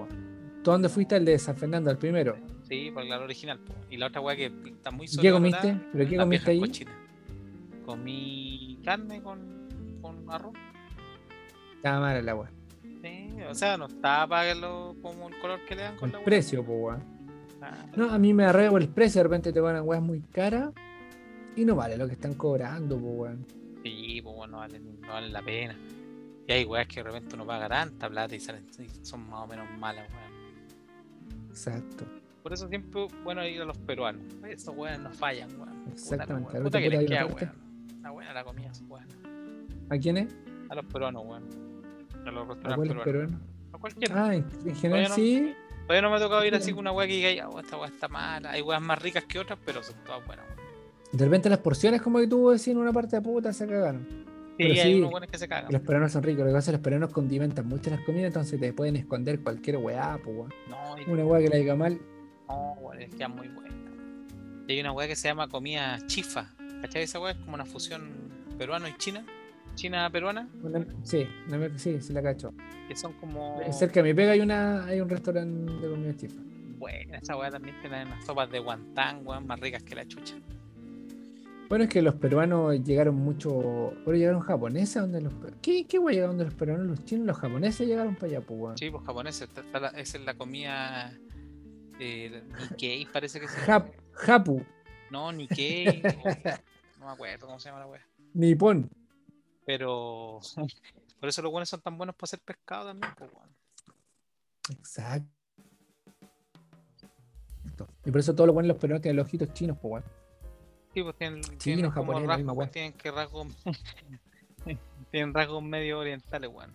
[0.63, 2.37] ¿Tú dónde fuiste al de San Fernando, al primero?
[2.63, 3.61] Sí, por el original.
[3.91, 5.79] Y la otra weá que está muy ¿Y qué comiste?
[5.93, 6.63] ¿Pero qué comiste ahí?
[7.85, 10.55] Comí carne con, con arroz.
[11.77, 12.51] Estaba mal el agua.
[13.03, 16.17] Sí, o sea, no estaba para lo, como el color que le dan con El
[16.17, 16.99] la precio, pues.
[17.61, 20.03] Ah, No, a mí me arreba por el precio, de repente te van a weas
[20.03, 20.71] muy caras
[21.57, 23.47] y no vale lo que están cobrando, pues, weón.
[23.83, 25.77] Sí, pues bueno, no valen, no valen la pena.
[26.47, 29.41] Y hay weas que de repente uno paga tanta plata y salen, y son más
[29.45, 31.49] o menos malas, weón.
[31.51, 32.05] Exacto.
[32.43, 34.23] Por eso siempre, bueno, ir a los peruanos.
[34.49, 35.85] Esos weones no fallan, weón.
[35.93, 37.53] Exactamente, Puta, la, puta que les queda, weón.
[38.03, 39.07] La buena la comida, es buena.
[39.91, 40.35] ¿A quién es?
[40.71, 41.45] A los peruanos, weón.
[42.27, 43.05] A los ¿A restaurantes peruanos.
[43.05, 43.41] peruano?
[43.73, 44.25] A cualquiera.
[44.27, 45.55] Ah, en, en general Todavía no- sí.
[45.87, 46.71] Todavía no me ha tocado ir así sí.
[46.73, 48.53] con una wea que diga, "Oh, esta wea está mala.
[48.53, 50.47] Hay weas más ricas que otras, pero son todas buenas.
[51.13, 54.07] De repente las porciones, como que tú decís en una parte de puta, se cagaron.
[54.09, 54.99] Sí, Pero hay sí.
[54.99, 55.73] unos buenos que se cagan.
[55.73, 58.27] Los peruanos son ricos, lo que pasa es que los peruanos condimentan mucho las comidas,
[58.29, 60.53] entonces te pueden esconder cualquier weá, pues, weón.
[60.69, 61.99] No, Una weá que la diga mal.
[62.49, 63.75] no, weón, es que es muy buena.
[64.69, 66.55] Y hay una wea que se llama comida chifa.
[66.81, 67.03] ¿Cachai?
[67.03, 68.11] Esa wea es como una fusión
[68.59, 69.25] peruano y china.
[69.75, 70.49] China-peruana.
[70.63, 72.53] una- sí, una- sí, sí la cacho.
[72.89, 73.59] Que son como.
[73.73, 76.41] Cerca de mi pega hay una hay un restaurante de comida chifa.
[76.79, 80.35] Buena, esa weá también tiene unas sopas de guantán, weón, más ricas que la chucha.
[81.73, 83.51] Bueno, es que los peruanos llegaron mucho.
[84.05, 85.33] Bueno, llegaron japoneses donde los.
[85.63, 86.87] ¿Qué, qué wey llegaron de los peruanos?
[86.87, 88.77] Los chinos, los japoneses llegaron para allá, pues, weón.
[88.77, 91.19] Sí, pues japoneses, la- esa es la comida.
[91.99, 94.63] Eh, Nikkei, parece que se Jap, Japu,
[95.11, 96.03] No, Nikkei.
[97.01, 98.07] no me acuerdo cómo se llama la weá.
[98.35, 98.91] Nippon.
[99.65, 100.41] Pero.
[101.21, 103.49] Por eso los buenos son tan buenos para hacer pescado también, pues, weón.
[104.79, 105.27] Exacto.
[108.05, 110.22] Y por eso todos los buenos los peruanos tienen los ojitos chinos, pues, weón.
[110.95, 112.71] Sí, pues tienen, Chino, tienen japonés, la rasgos, misma weá.
[112.71, 113.47] tienen que rasgos
[115.11, 116.73] Tienen rasgos medio orientales, weón.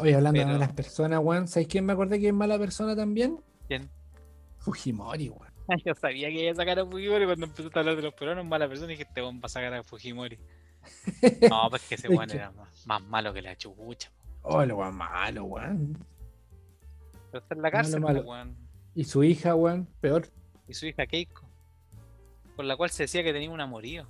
[0.00, 2.94] Oye, hablando Pero- de malas personas, weón, ¿sabes quién me acordé que es mala persona
[2.96, 3.40] también?
[3.68, 3.88] ¿Quién?
[4.58, 5.52] Fujimori, weón.
[5.84, 8.44] Yo sabía que iba a sacar a Fujimori cuando empezaste a hablar de los peruanos,
[8.46, 10.38] mala persona, y dije, este weón va a sacar a Fujimori.
[11.50, 14.10] No, pues que ese Es weón que- era más, más malo que la chucha.
[14.42, 15.98] Oh, el weón malo, weón.
[17.30, 18.20] Pero está en la cárcel, malo.
[18.24, 18.56] pues, weón.
[18.94, 20.26] Y su hija, weón, peor,
[20.66, 21.47] Y su hija Keiko,
[22.58, 24.04] por la cual se decía que tenía un amorío.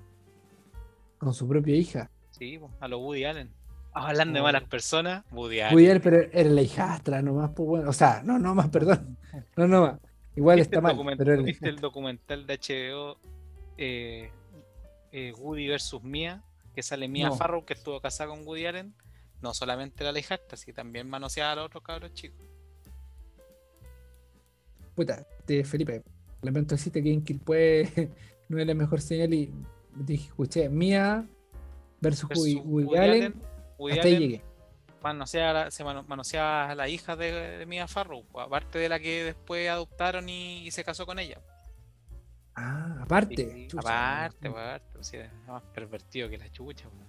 [1.19, 2.11] con su propia hija.
[2.31, 3.51] Sí, a los Woody Allen.
[3.93, 4.45] Hablando de Oh.
[4.45, 5.75] malas personas, Woody Allen.
[5.75, 7.91] Woody Allen, pero era la hijastra nomás, pues bueno.
[7.91, 9.19] O sea, no, no más, perdón.
[9.55, 10.01] No, no más.
[10.35, 13.19] Igual ¿Viste está mal, pero viste el documental de HBO
[13.77, 14.31] eh,
[15.13, 16.43] eh, Woody versus Mia?
[16.75, 17.37] Que sale Mia No.
[17.37, 18.95] Farrow, que estuvo casada con Woody Allen.
[19.43, 22.41] No solamente era la hijastra, sino también manoseaba a los otros cabros chicos.
[24.95, 25.27] Puta,
[25.65, 26.03] Felipe,
[26.43, 28.11] lamento decirte que Inquilpue
[28.49, 29.53] no es la mejor señal y
[29.97, 31.27] dije, escuché, Mía
[32.01, 33.35] versus, Versus Woody, Woody Allen,
[33.79, 34.43] Woody hasta ahí llegué.
[35.03, 39.25] manoseaba- se mano- manoseaba a la hija de, de Mia Farrow, aparte de la que
[39.25, 41.41] después adoptaron y, y se casó con ella.
[42.55, 43.53] Ah, aparte.
[43.53, 43.81] Sí, chucha,
[44.19, 46.89] aparte, aparte, o sea, era más pervertido que la chucha.
[46.89, 47.07] weón.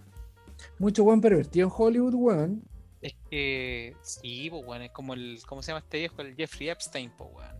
[0.77, 2.63] Mucho buen pervertido en Hollywood, weón.
[3.01, 6.21] Es que sí, pues, weón, es como el, ¿cómo se llama este viejo?
[6.21, 7.57] El Jeffrey Epstein, pues, weón.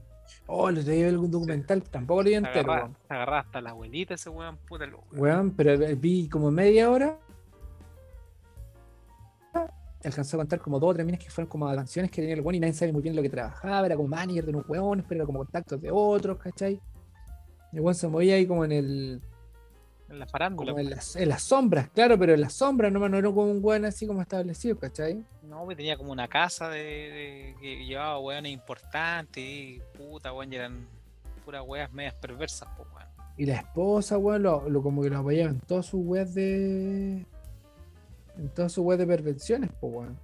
[0.51, 4.31] Oh, lo traía algún documental, tampoco lo vi entero, se agarraba hasta la abuelita ese
[4.31, 7.19] weón, puta lo Weón, pero vi como media hora.
[10.03, 12.41] Alcanzó a contar como dos o tres minas que fueron como canciones que tenía el
[12.41, 13.85] weón y nadie sabe muy bien lo que trabajaba.
[13.85, 16.81] Era como manager de unos weones, pero era como contactos de otros, ¿cachai?
[17.71, 19.21] Y el weón se movía ahí como en el.
[20.09, 20.71] En la farándula.
[20.71, 20.95] como en pues.
[20.97, 23.85] las, en las sombras, claro, pero en las sombras nomás no era como un weón
[23.85, 25.23] así como establecido, ¿cachai?
[25.43, 30.51] No, pues tenía como una casa de, de- que llevaba weones importantes y puta, weón,
[30.51, 30.87] y eran
[31.45, 33.07] puras weas medias perversas, pues, weón.
[33.37, 37.25] Y la esposa, weón, lo, lo- como que lo apoyaba en todas sus weas de.
[38.37, 40.17] En todas sus weas de perversiones, pues, weón.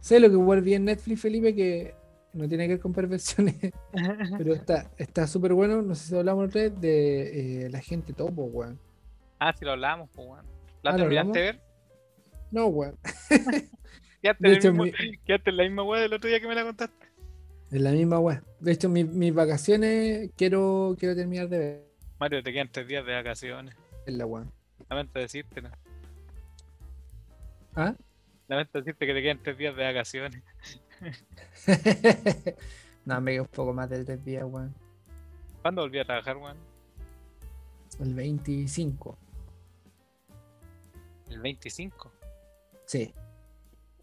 [0.00, 1.94] Sé lo que igual vi en Netflix, Felipe, que
[2.32, 3.56] no tiene que ver con perversiones,
[4.38, 5.82] pero está está súper bueno.
[5.82, 8.78] No sé si hablamos otra vez de eh, la gente topo, weón.
[9.38, 10.46] ah, si lo hablábamos, pues, weón.
[10.82, 11.60] ¿La Ah, ¿lo terminaste de ver?
[12.50, 12.96] No, weón.
[14.22, 14.92] Quedaste, en mi-
[15.26, 17.06] en la misma wea del otro día que me la contaste.
[17.70, 18.42] Es la misma wea.
[18.60, 21.82] De hecho, mi- mis vacaciones quiero, quiero terminar de ver
[22.20, 23.74] Mario, te quedan tres días de vacaciones.
[24.06, 24.52] la weón.
[24.88, 25.70] Lamento decirte, ¿no?
[27.74, 27.94] ¿Ah?
[28.48, 30.42] Lamento decirte que te quedan tres días de vacaciones.
[33.04, 34.74] no, me quedo un poco más de tres días, weón.
[35.62, 36.56] ¿Cuándo volví a trabajar, weón?
[38.00, 39.18] El 25.
[41.30, 42.12] El 25.
[42.86, 43.14] Sí.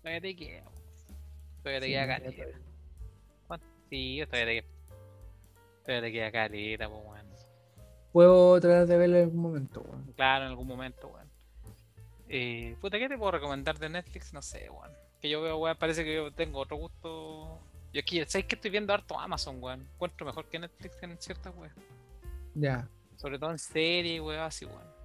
[0.02, 0.64] Todavía te queda.
[1.64, 2.44] Todavía te Sí, queda caleta.
[3.48, 3.66] ¿Cuánto?
[3.90, 4.74] Sí, yo todavía te queda.
[5.84, 7.30] Todavía te queda caleta, pues, weón.
[8.12, 10.14] Puedo tratar de verlo en algún momento, weón.
[10.16, 11.30] Claro, en algún momento, weón.
[12.28, 14.34] Eh, puta, ¿qué te puedo recomendar de Netflix?
[14.34, 14.92] No sé, weón.
[15.22, 17.60] Que yo veo, weón, parece que yo tengo otro gusto.
[17.92, 19.88] Yo aquí, ¿sabes que estoy viendo harto Amazon, weón?
[19.94, 21.74] Encuentro mejor que Netflix en ciertas weón.
[22.56, 22.88] Ya.
[23.18, 25.00] Sobre todo en series, weón, así, weón.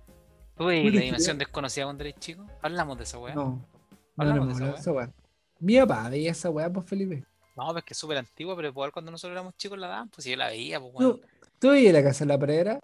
[0.57, 2.47] ¿Tú Puta, la dimensión desconocida cuando eres chico?
[2.63, 3.35] Hablamos de esa weón.
[3.35, 3.69] No.
[4.17, 4.81] Hablamos no, de esa weá.
[4.81, 5.11] esa weá.
[5.59, 7.25] Mi papá veía esa weá, pues Felipe.
[7.57, 10.25] No, pues que es súper antigua, pero igual cuando nosotros éramos chicos la daban, pues
[10.27, 11.21] yo la veía, pues ¿Tú, weón.
[11.59, 12.81] tú veías la casa de la pradera?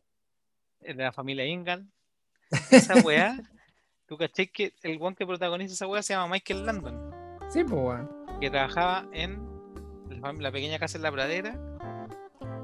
[0.80, 1.86] De la familia Ingal.
[2.70, 3.36] Esa weá,
[4.06, 7.09] tú caché que el weón que protagoniza esa weá se llama Michael Landon.
[7.50, 8.08] Sí, pues weón.
[8.40, 9.42] que trabajaba en
[10.08, 11.58] la, la pequeña casa en la pradera.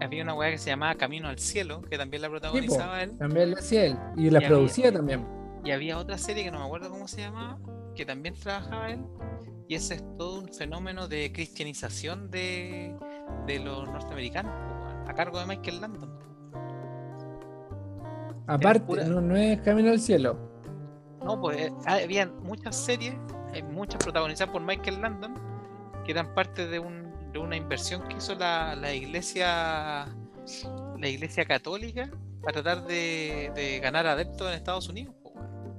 [0.01, 3.03] Había una weá que se llamaba Camino al Cielo, que también la Sí, po, protagonizaba
[3.03, 3.17] él.
[3.19, 3.99] También lo hacía él.
[4.17, 5.27] Y la Y había- producía también.
[5.65, 7.59] Y había otra serie que no me acuerdo cómo se llamaba,
[7.95, 9.05] que también trabajaba él.
[9.69, 12.95] Y ese es todo un fenómeno de cristianización de,
[13.47, 16.17] de los norteamericanos, weón, a cargo de Michael Landon.
[18.47, 20.39] Aparte, pura- no, no es Camino al Cielo.
[21.25, 23.15] No, pues eh, había muchas series,
[23.55, 25.35] eh, muchas protagonizadas por Michael Landon,
[26.05, 30.07] que eran parte de, un, de una inversión que hizo la, la iglesia
[30.99, 32.09] la iglesia católica
[32.43, 35.15] para tratar de, de ganar adeptos en Estados Unidos.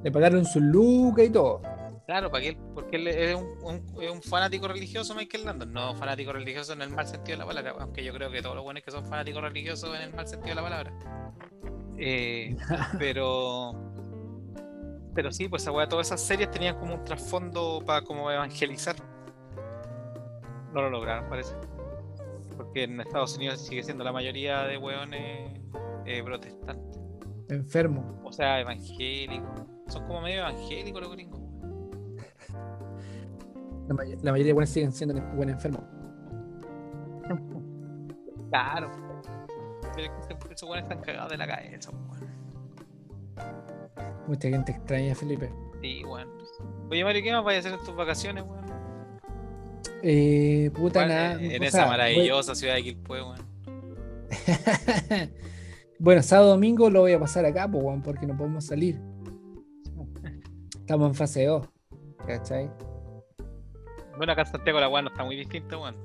[0.03, 1.61] Le pagaron su lucas y todo.
[2.05, 5.73] Claro, para que él, porque él es un, un- es un fanático religioso Michael Landon,
[5.73, 8.55] no fanático religioso en el mal sentido de la palabra, aunque yo creo que todos
[8.55, 10.93] los buenos que son fanáticos religiosos en el mal sentido de la palabra.
[11.97, 12.55] Eh,
[12.99, 13.73] pero
[15.17, 18.95] pero sí, pues esa todas esas series tenían como un trasfondo para como evangelizar.
[20.71, 21.55] No lo lograron, parece.
[22.55, 25.59] Porque en Estados Unidos sigue siendo la mayoría de weones
[26.05, 26.99] eh, protestantes.
[27.49, 28.21] Enfermo.
[28.23, 29.63] O sea, evangélicos.
[29.87, 31.41] Son como medio evangélicos los gringos.
[33.87, 35.81] La, may- la mayoría de buenos siguen siendo buen enfermos.
[38.51, 38.91] Claro.
[39.95, 43.66] Pero es que esos weones están cagados de la cabeza, weón.
[44.27, 45.51] Mucha gente extraña Felipe.
[45.81, 46.27] Sí, weón.
[46.89, 48.65] Oye, Mario, ¿qué más vais a hacer en tus vacaciones, weón?
[50.03, 51.33] Eh, puta nada.
[51.41, 53.39] en, en esa sea, voy- maravillosa ciudad de Quilpue, weón.
[55.99, 58.99] bueno, sábado domingo lo voy a pasar acá, pues, weón, porque no podemos salir.
[60.79, 61.67] Estamos en fase 2.
[62.25, 62.69] ¿Cachai?
[64.17, 65.95] Bueno, acá en Santiago la weá no está muy distinta, weón.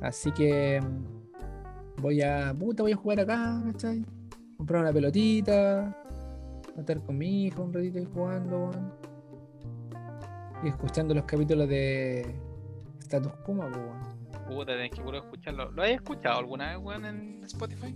[0.00, 2.54] Así que mm, voy a.
[2.58, 4.04] Puta, voy a jugar acá, ¿cachai?
[4.56, 5.96] Comprar una pelotita.
[6.76, 8.92] Estar con mi hijo un ratito ahí jugando, weón.
[10.62, 12.34] Y escuchando los capítulos de
[13.00, 14.16] Status Kuma, weón.
[14.48, 15.70] Puta, tenés que puro escucharlo.
[15.72, 17.94] ¿Lo has escuchado alguna vez, weón, en Spotify?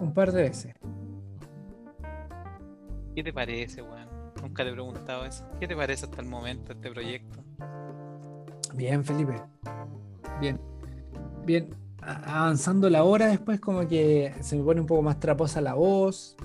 [0.00, 0.74] Un par de veces.
[3.14, 4.08] ¿Qué te parece, weón?
[4.42, 5.44] Nunca te he preguntado eso.
[5.58, 7.42] ¿Qué te parece hasta el momento este proyecto?
[8.74, 9.40] Bien, Felipe.
[10.40, 10.60] Bien.
[11.44, 11.70] Bien.
[12.00, 16.36] Avanzando la hora después como que se me pone un poco más traposa la voz.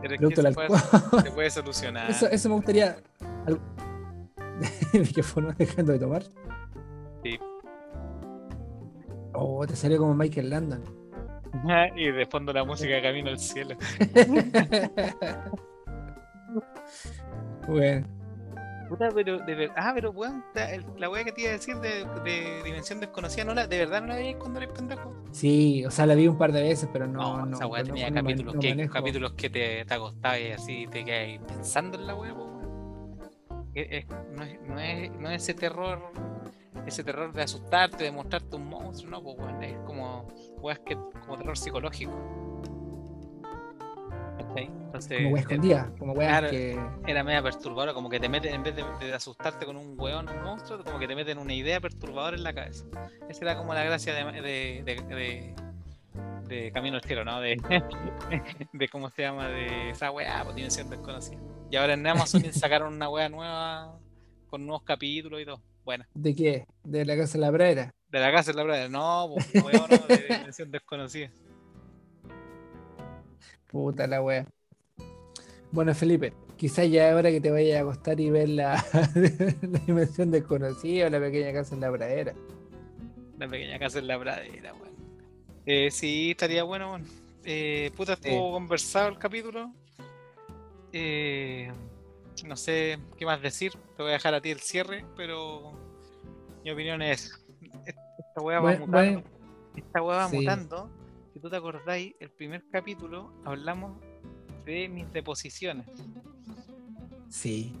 [0.00, 1.22] Pero es que Producto se del puede, alcohol.
[1.22, 2.10] se puede solucionar.
[2.10, 2.96] Eso, eso me gustaría.
[4.92, 6.22] ¿De qué forma dejando de tomar?
[7.22, 7.38] Sí.
[9.34, 10.82] Oh, te salió como Michael Landon.
[11.96, 13.76] y de fondo la música Camino al Cielo.
[17.68, 18.06] bueno,
[18.92, 19.74] Puta, pero de verdad.
[19.78, 23.00] Ah, pero weón, la, el- la weá que te iba a decir de, de Dimensión
[23.00, 25.14] Desconocida, ¿no la, ¿de verdad no la veías cuando eres pendejo?
[25.30, 27.38] sí, o sea, la vi un par de veces, pero no.
[27.38, 30.50] No, no esa weá tenía no capítulos, no que, capítulos que te, te acostabas y
[30.50, 32.34] así te quedas pensando en la weá.
[33.74, 35.98] Es- es- no, es, no, es, no es ese terror,
[36.86, 40.28] ese terror de asustarte, de mostrarte un monstruo, no, pues weón, es como
[40.60, 42.12] weas que, como terror psicológico.
[44.56, 46.50] Entonces, Como wea eh, escondida, como wea claro.
[46.50, 46.78] que.
[47.06, 50.28] era media perturbadora, como que te meten, en vez de, de asustarte con un weón,
[50.28, 52.84] un monstruo, como que te meten una idea perturbadora en la cabeza.
[53.28, 55.54] Esa era como la gracia de, de, de,
[56.48, 57.40] de- Camino al Cielo, ¿no?
[57.40, 57.56] De,
[58.72, 61.38] de cómo se llama, de esa weá, pues dimensión desconocida.
[61.70, 63.98] Y ahora en Amazon sacaron una weá nueva
[64.50, 65.62] con nuevos capítulos y todo.
[65.84, 66.66] Bueno, ¿De qué?
[66.84, 67.94] De la casa de la pradera.
[68.10, 71.30] de la casa de la playa, no, pues weón, no, de dimensión desconocida.
[73.72, 74.46] Puta la wea.
[75.70, 78.84] Bueno, Felipe, quizás ya es hora que te vayas a acostar y ver la,
[79.62, 82.34] la dimensión desconocida o la pequeña casa en la pradera.
[83.38, 84.92] La pequeña casa en la pradera, weón.
[85.66, 87.06] Eh, sí, estaría bueno, weón.
[87.44, 89.72] Eh, puta, estuvo conversado el capítulo.
[90.92, 91.72] Eh,
[92.46, 93.72] no sé qué más decir.
[93.96, 95.72] Te voy a dejar a ti el cierre, pero
[96.64, 97.42] mi opinión es:
[98.18, 99.22] esta weá va Bueno, mutando.
[99.22, 99.22] bueno,
[99.76, 100.36] Esta weá va sí.
[100.36, 100.90] mutando.
[101.42, 104.00] Tú te acordáis, el primer capítulo hablamos
[104.64, 105.86] de mis deposiciones.
[107.28, 107.72] sí.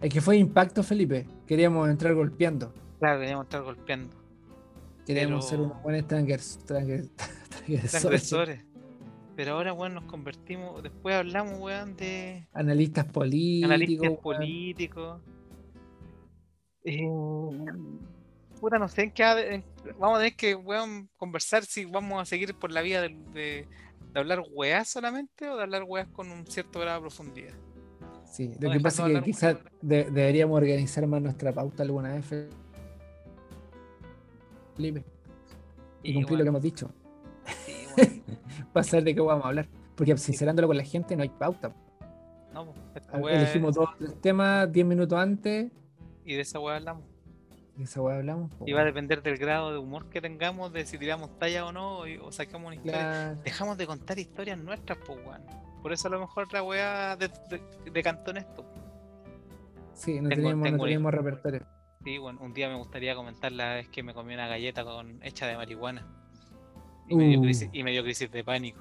[0.00, 1.26] Es que fue impacto, Felipe.
[1.46, 2.74] Queríamos entrar golpeando.
[2.98, 4.14] Claro, queríamos estar golpeando.
[5.06, 7.10] Queríamos Pero- ser unos buenos transgres- transgres-
[7.90, 8.66] transgresores.
[9.34, 10.82] Pero ahora, weón, nos convertimos.
[10.82, 12.46] Después hablamos, weón, de.
[12.52, 13.70] Analistas políticos.
[13.70, 15.22] analistas políticos.
[16.84, 17.00] Eh,
[18.64, 19.22] puta, no sé en qué.
[19.54, 19.64] en-
[19.98, 23.68] vamos a tener que weón, conversar si vamos a seguir por la vía de, de-
[24.12, 27.54] de hablar weás solamente o de hablar weás con un cierto grado de profundidad.
[28.30, 32.12] Sí, No lo que pasa es que quizás de- deberíamos organizar más nuestra pauta alguna
[32.14, 32.24] vez,
[34.76, 35.04] Felipe.
[36.02, 36.90] Y, cumplir lo que hemos dicho.
[37.64, 38.22] sí,
[38.72, 39.68] Para saber de qué vamos a hablar.
[39.94, 41.72] Porque sincerándolo con la gente no hay pauta.
[42.52, 45.70] no, esta weá Elegimos es- dos tres temas 10 minutos antes.
[46.24, 47.04] y de esa weá hablamos.
[47.76, 48.52] Y esa weá hablamos.
[48.54, 51.66] po, Y va a depender del grado de humor que tengamos, de si tiramos talla
[51.66, 53.00] o no, o sacamos una historia.
[53.00, 53.40] claro.
[53.44, 55.42] dejamos de contar historias nuestras, pues, weón.
[55.82, 57.60] Por eso a lo mejor la weá de, de,
[57.92, 58.64] decantó en esto.
[59.92, 61.66] Sí, no Tengo- teníamos, no tengo repertorio.
[62.04, 65.22] Sí, bueno, un día me gustaría comentar la vez que me comí una galleta con
[65.22, 66.06] hecha de marihuana.
[67.08, 67.42] Y me dio Uh.
[67.42, 68.80] crisis, y me dio crisis de pánico.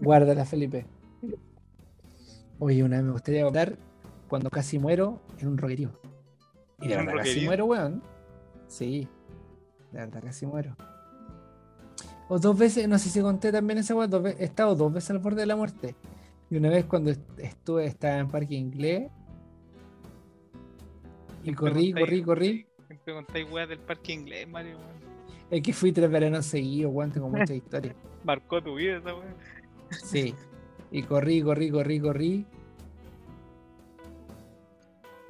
[0.00, 0.86] Guárdala, Felipe.
[2.58, 3.76] Oye, una vez me gustaría contar
[4.28, 5.90] cuando casi muero en un roquerío.
[6.82, 8.02] Y de ¿En un verdad casi muero, weón.
[8.66, 9.08] Sí,
[9.92, 10.76] de verdad casi muero.
[12.28, 14.92] O dos veces, no sé si conté también esa weón, dos ve- he estado dos
[14.92, 15.94] veces al borde de la muerte.
[16.50, 19.10] Y una vez cuando est- estuve, estaba en parque inglés.
[21.44, 22.66] Y corrí, corrí, corrí.
[22.86, 24.92] Siempre contáis weas del parque inglés, Mario, weón.
[25.50, 27.94] Es que fui tres veranos seguidos, weón, tengo muchas historias.
[28.24, 29.34] Marcó tu vida esa wea.
[29.90, 30.34] Sí.
[30.90, 32.46] Y corrí, corrí, corrí, corrí.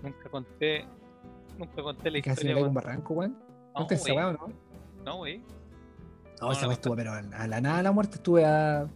[0.02, 0.84] Nunca conté.
[1.66, 2.56] Nunca conté la Y casi me historia.
[2.56, 2.74] un weón.
[2.74, 3.32] barranco, weón.
[3.32, 4.48] No, ¿Conté esa o no?
[5.04, 5.42] No, wey.
[6.40, 8.88] No, esa vez estuve, pero a la nada de la muerte estuve a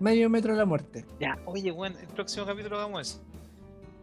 [0.00, 1.04] medio metro de la muerte.
[1.20, 3.22] Ya, oye, weón, el próximo capítulo hagamos eso.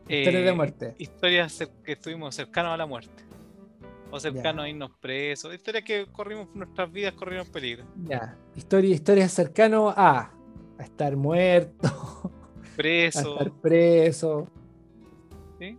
[0.08, 0.96] Historias de Eh, muerte.
[0.98, 3.24] Historias que estuvimos cercanos a la muerte.
[4.12, 5.54] O cercanos a irnos presos.
[5.54, 7.86] Historias que corrimos nuestras vidas, corrieron peligro.
[8.06, 8.36] Ya.
[8.56, 10.32] Historia, historias cercano a
[10.80, 11.88] a estar muerto,
[12.24, 13.34] a Preso.
[13.34, 14.48] estar preso.
[15.60, 15.78] ¿sí?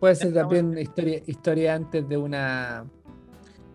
[0.00, 2.84] Puede ser también historia, historia antes de una.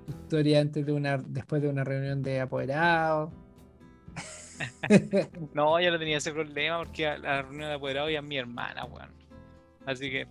[0.08, 1.18] Historia antes de una.
[1.18, 3.32] Después de una reunión de apoderados.
[5.54, 8.38] No, yo no tenía ese problema porque a la reunión de apoderado y a mi
[8.38, 9.12] hermana, weón.
[9.86, 10.28] Así que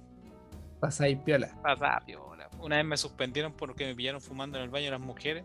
[0.78, 1.48] Pasa ahí piola.
[1.62, 2.48] pasaba piola.
[2.60, 5.44] Una vez me suspendieron porque me pillaron fumando en el baño las mujeres.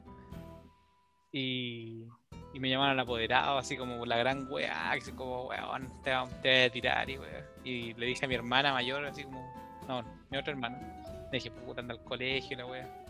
[1.32, 2.06] Y,
[2.54, 6.50] y me llamaron al apoderado, así como la gran weá, así como, weón, te, te
[6.50, 7.46] voy a tirar y weá.
[7.66, 9.44] Y le dije a mi hermana mayor, así como,
[9.88, 10.80] no, mi otra hermana.
[11.32, 13.06] Le dije, puta, anda al colegio la weá.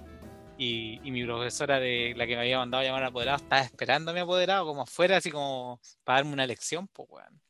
[0.57, 3.61] Y, y mi profesora de la que me había mandado a llamar al apoderado estaba
[3.61, 7.41] esperando a mi apoderado como afuera, así como para darme una lección, pues weón.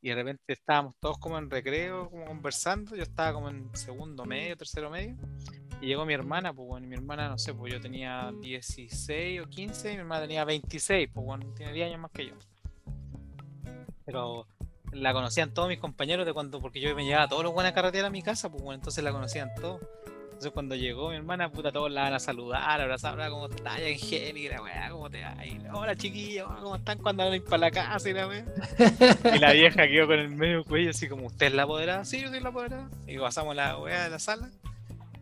[0.00, 2.94] Y de repente estábamos todos como en recreo, como conversando.
[2.94, 5.16] Yo estaba como en segundo medio, tercero medio.
[5.80, 9.40] Y llegó mi hermana, pues bueno, y mi hermana, no sé, pues yo tenía 16
[9.40, 12.34] o 15 y mi hermana tenía 26, pues bueno, tiene 10 años más que yo.
[14.04, 14.46] Pero
[14.92, 17.74] la conocían todos mis compañeros de cuando, porque yo me llevaba todos los buenos a
[17.74, 19.80] carretera a mi casa, pues bueno, entonces la conocían todos.
[20.38, 23.74] Entonces cuando llegó mi hermana, puta, todos la van a saludar, abrazar, hola, ¿cómo estás,
[23.78, 24.88] Angélica, weá?
[24.88, 25.44] ¿Cómo te va?
[25.44, 28.44] Y, Hola chiquilla, ¿cómo están cuando van a ir para la casa y la weá?
[29.34, 32.04] Y la vieja quedó con el medio cuello así como, ¿usted es la apoderada?
[32.04, 32.88] Sí, yo soy la apoderada.
[33.08, 34.48] Y pasamos la weá de la sala.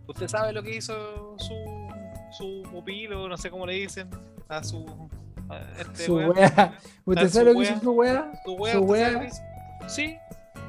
[0.07, 1.89] ¿Usted sabe lo que hizo su,
[2.37, 4.11] su pupilo, no sé cómo le dicen,
[4.49, 5.09] a su...
[5.49, 6.79] a este Su weá.
[7.07, 8.33] ¿Usted sabe lo que hizo su weá?
[8.45, 8.73] ¿Su weá?
[8.75, 9.56] Su ¿Usted sabe weá.
[9.87, 10.17] Sí,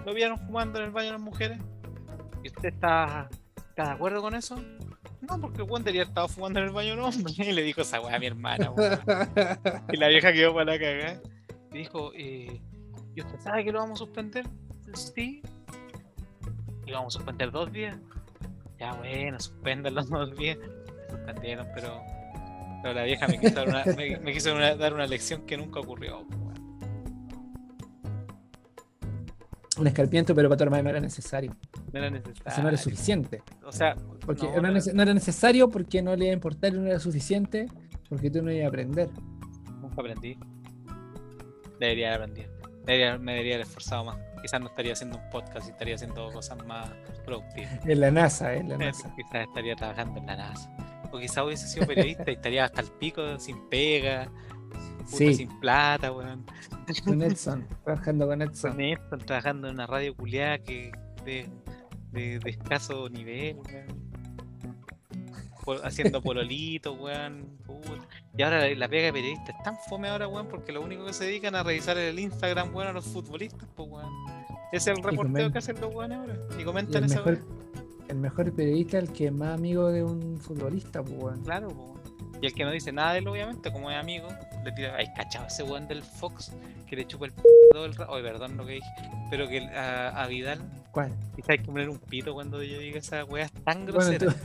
[0.06, 1.60] lo vieron fumando en el baño las mujeres.
[2.44, 3.30] ¿Y usted está,
[3.68, 4.56] está de acuerdo con eso?
[5.22, 7.38] No, porque el weón debería estado fumando en el baño de los hombres.
[7.40, 9.00] Y le dijo esa weá a mi hermana, weón.
[9.92, 11.22] Y la vieja quedó para la cagada.
[11.74, 12.62] Y dijo, eh,
[13.16, 14.46] ¿y usted sabe que lo vamos a suspender?
[14.94, 15.42] Sí.
[16.86, 17.98] Y lo vamos a suspender dos días.
[18.80, 20.58] Ya bueno, suspendan los dos días.
[21.10, 22.02] Suspendieron, pero,
[22.84, 25.58] pero la vieja me quiso, dar una, me, me quiso una- dar una lección que
[25.58, 26.26] nunca ocurrió.
[29.80, 31.56] Un escarpiento, pero para tu hermano no era necesario.
[31.94, 32.44] No era necesario.
[32.46, 33.44] Eso no era suficiente.
[33.66, 36.88] O sea, Porque no, era no- necesario porque no le iba a importar y no
[36.88, 37.68] era suficiente
[38.10, 39.10] porque tú no ibas a aprender.
[39.82, 40.38] nunca aprendí.
[41.80, 42.52] Debería haber aprendido.
[42.86, 44.18] Debería- me debería haber esforzado más.
[44.42, 46.90] Quizás no estaría haciendo un podcast y estaría haciendo cosas más
[47.26, 47.86] productivas.
[47.86, 49.14] En la NASA, en la Eh, NASA.
[49.16, 50.70] Quizás estaría trabajando en la NASA.
[51.12, 54.30] O quizás hubiese sido periodista y estaría hasta el pico sin pega,
[55.08, 56.46] puta, Sí, sin plata, weón.
[57.06, 58.72] con Edson, trabajando con Edson.
[58.72, 60.92] Con esto, trabajando en una radio culiada que
[61.26, 61.50] de,
[62.12, 64.08] de, de escaso nivel, weón.
[65.84, 67.58] Haciendo pololito, weón.
[67.66, 68.08] puta.
[68.38, 71.06] Y ahora la, la pega de periodista es tan fome ahora, weón, porque lo único
[71.06, 74.14] que se dedican a revisar el Instagram, weón, a los futbolistas, pues, weón.
[74.72, 76.38] Es el reporteo que hacen los weones ahora.
[76.58, 77.48] Y Y comentan el esa mejor, weón.
[78.08, 81.42] el mejor periodista es el que es más amigo de un futbolista, pues, weón.
[81.44, 81.97] Claro, po.
[82.42, 84.28] Y el que no dice nada de él, obviamente, como es amigo,
[84.64, 84.96] le tira.
[84.96, 86.52] Ay, cachado ese weón del Fox
[86.88, 88.14] que le chupa el p todo el rato.
[88.14, 88.88] Ay, perdón lo que dije.
[89.32, 90.60] Pero que a, a Vidal,
[90.92, 91.12] ¿Cuál?
[91.36, 94.34] quizás hay que poner un pito cuando yo diga esa weá es tan Bueno, grosera.
[94.34, 94.38] tú,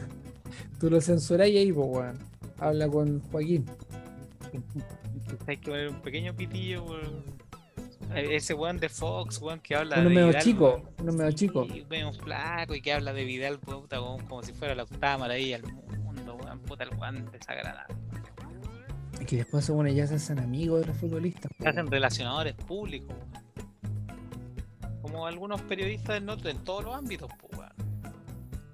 [0.80, 2.18] tú lo censuráis ahí, pues, weón.
[2.58, 3.66] Habla con Joaquín.
[5.28, 7.00] Quizás hay que poner un pequeño pitillo por
[8.14, 10.42] eh, ese weón de Fox, weón, que habla Uno de medio Vidal.
[10.42, 10.82] chico, weón.
[11.00, 11.66] uno medio chico.
[11.72, 15.18] Sí, medio flaco y que habla de Vidal, puta, como, como si fuera la octava
[15.18, 15.91] maravilla del mundo, weón,
[16.72, 17.94] puta, el weón desagradable.
[19.20, 21.50] Y que después, bueno, ya se hacen amigos de los futbolistas.
[21.60, 23.14] Se hacen relacionadores públicos.
[25.00, 27.72] Como algunos periodistas en, otro- en todos los ámbitos, pues, weón.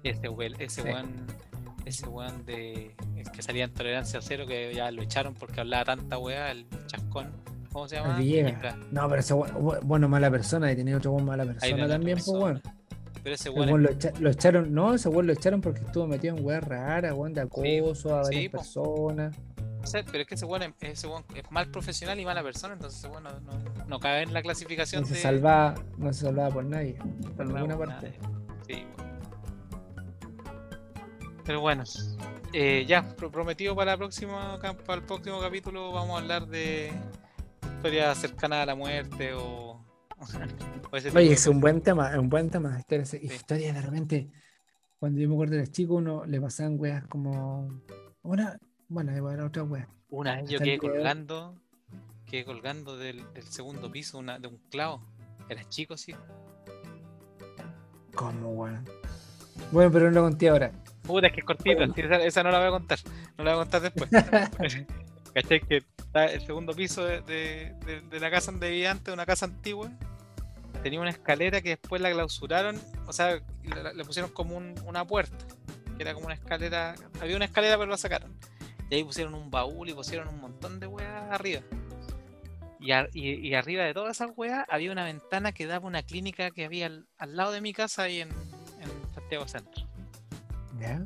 [0.03, 0.87] Ese weón, ese Sí.
[0.87, 1.09] weón,
[1.85, 5.85] ese weón de el que salía en tolerancia cero, que ya lo echaron porque hablaba
[5.85, 7.31] tanta weá, el chascón.
[7.71, 8.17] ¿Cómo se llama?
[8.17, 8.77] Villegas.
[8.91, 12.61] No, pero ese bueno, mala persona, y tenía otro weón mala persona también, pues, weón.
[13.23, 15.81] Pero ese weón weón es- lo, echa- lo echaron, no, ese weón lo echaron porque
[15.81, 19.35] estuvo metido en weas raras, weón, de acoso a varias personas.
[19.83, 21.05] o sea, pero es que ese weón es,
[21.49, 23.51] mal profesional y mala persona, entonces ese weón no, no,
[23.87, 26.97] no cabe en la clasificación No se de salvaba, no se salvaba por nadie,
[27.35, 28.13] por No, ninguna parte.
[28.67, 28.85] Sí.
[31.45, 31.83] Pero bueno,
[32.53, 36.91] eh, ya, pro- prometido para, la próxima, para el próximo capítulo vamos a hablar de
[37.75, 39.78] historias cercanas a la muerte o,
[40.91, 42.77] Oye, de es un buen tema, es un buen tema.
[42.79, 44.27] Historias, historias de repente,
[44.99, 47.81] cuando yo me acuerdo de los chicos, uno le pasaban weas como
[48.21, 49.87] una, bueno, para otra wea.
[50.09, 51.55] Una vez yo quedé colgando,
[52.25, 55.01] quedé colgando del, del segundo piso una, de un clavo.
[55.47, 56.13] Era chico, sí.
[58.13, 58.85] ¿Cómo, weón?
[59.71, 60.71] Bueno, pero no lo conté ahora.
[61.03, 61.93] Puta, es que es cortita, Bueno.
[61.93, 62.99] sí, esa, esa no la voy a contar,
[63.37, 64.09] no la voy a contar después.
[65.33, 65.61] ¿Cachai?
[65.61, 69.25] Que está el segundo piso de, de- de- de la casa donde vivía antes, una
[69.27, 69.91] casa antigua,
[70.81, 73.39] tenía una escalera que después la clausuraron, o sea,
[73.95, 75.45] le, pusieron como un- una puerta,
[75.95, 78.33] que era como una escalera, había una escalera pero la sacaron.
[78.89, 81.61] Y ahí pusieron un baúl y pusieron un montón de weas arriba.
[82.79, 86.01] Y, ar- y- y arriba de todas esas weas había una ventana que daba una
[86.01, 89.85] clínica que había al, al lado de mi casa ahí en, en Santiago Centro.
[90.79, 91.01] ¿Ya?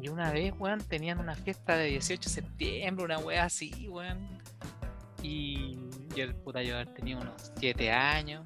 [0.00, 4.35] Y una vez, weón, tenían una fiesta de 18 de septiembre, una wea así, weón.
[5.28, 5.76] Y
[6.14, 8.44] yo, puta, yo tenía unos 7 años.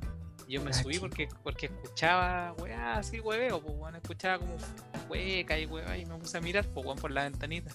[0.49, 3.97] Y yo me Ah, subí porque, porque escuchaba, weá, así, hueveo, pues, weón.
[3.97, 4.57] Escuchaba como
[5.11, 7.71] hueca y weá, y me puse a mirar, pues, weón, por la ventanita.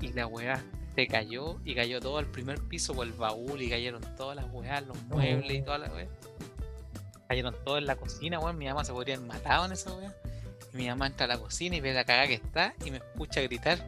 [0.00, 3.68] Y la weá se cayó, y cayó todo al primer piso por el baúl, y
[3.68, 6.08] cayeron todas las weas, los muebles y todas las weas.
[7.28, 8.56] Cayeron todos en la cocina, weón.
[8.56, 10.14] Mi mamá se podría haber matado en esa weá.
[10.72, 12.96] Y mi mamá entra a la cocina y ve la cagada que está y me
[12.96, 13.86] escucha gritar.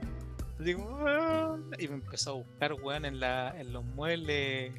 [0.62, 4.72] Así como, "Ah", y me empezó a buscar, weón, en, la, en los muebles,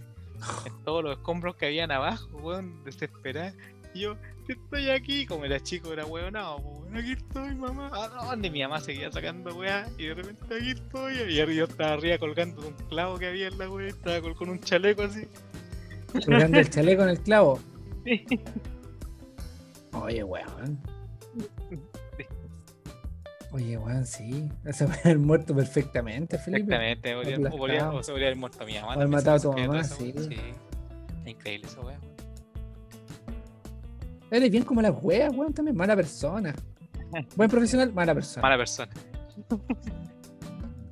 [0.66, 3.54] en todos los escombros que habían abajo, weón, desesperada.
[3.94, 4.16] Y yo,
[4.48, 7.92] estoy aquí, como era chico, era weón, no, weón, aquí estoy, mamá.
[7.94, 8.50] ¿A dónde?
[8.50, 11.14] Mi mamá seguía sacando weá y de repente aquí estoy.
[11.16, 14.60] Y yo estaba arriba colgando un clavo que había en la weá, estaba con un
[14.62, 15.28] chaleco así.
[16.26, 17.60] Colgando el chaleco en el clavo.
[19.94, 20.80] Oye, weón.
[23.54, 24.50] Oye, weón, sí.
[24.72, 26.64] Se puede haber muerto perfectamente, Felipe.
[26.64, 28.88] Exactamente, podría- o, podría- o se podría haber muerto mi mamá.
[28.88, 30.14] O haber matado a tu mamá, esa sí.
[30.18, 30.36] sí.
[31.24, 32.00] Es increíble esa weá.
[34.32, 35.78] Eres bien como las weas, weón, también.
[35.78, 36.56] Mala persona.
[37.36, 38.42] Buen profesional, mala persona.
[38.42, 38.92] Mala persona.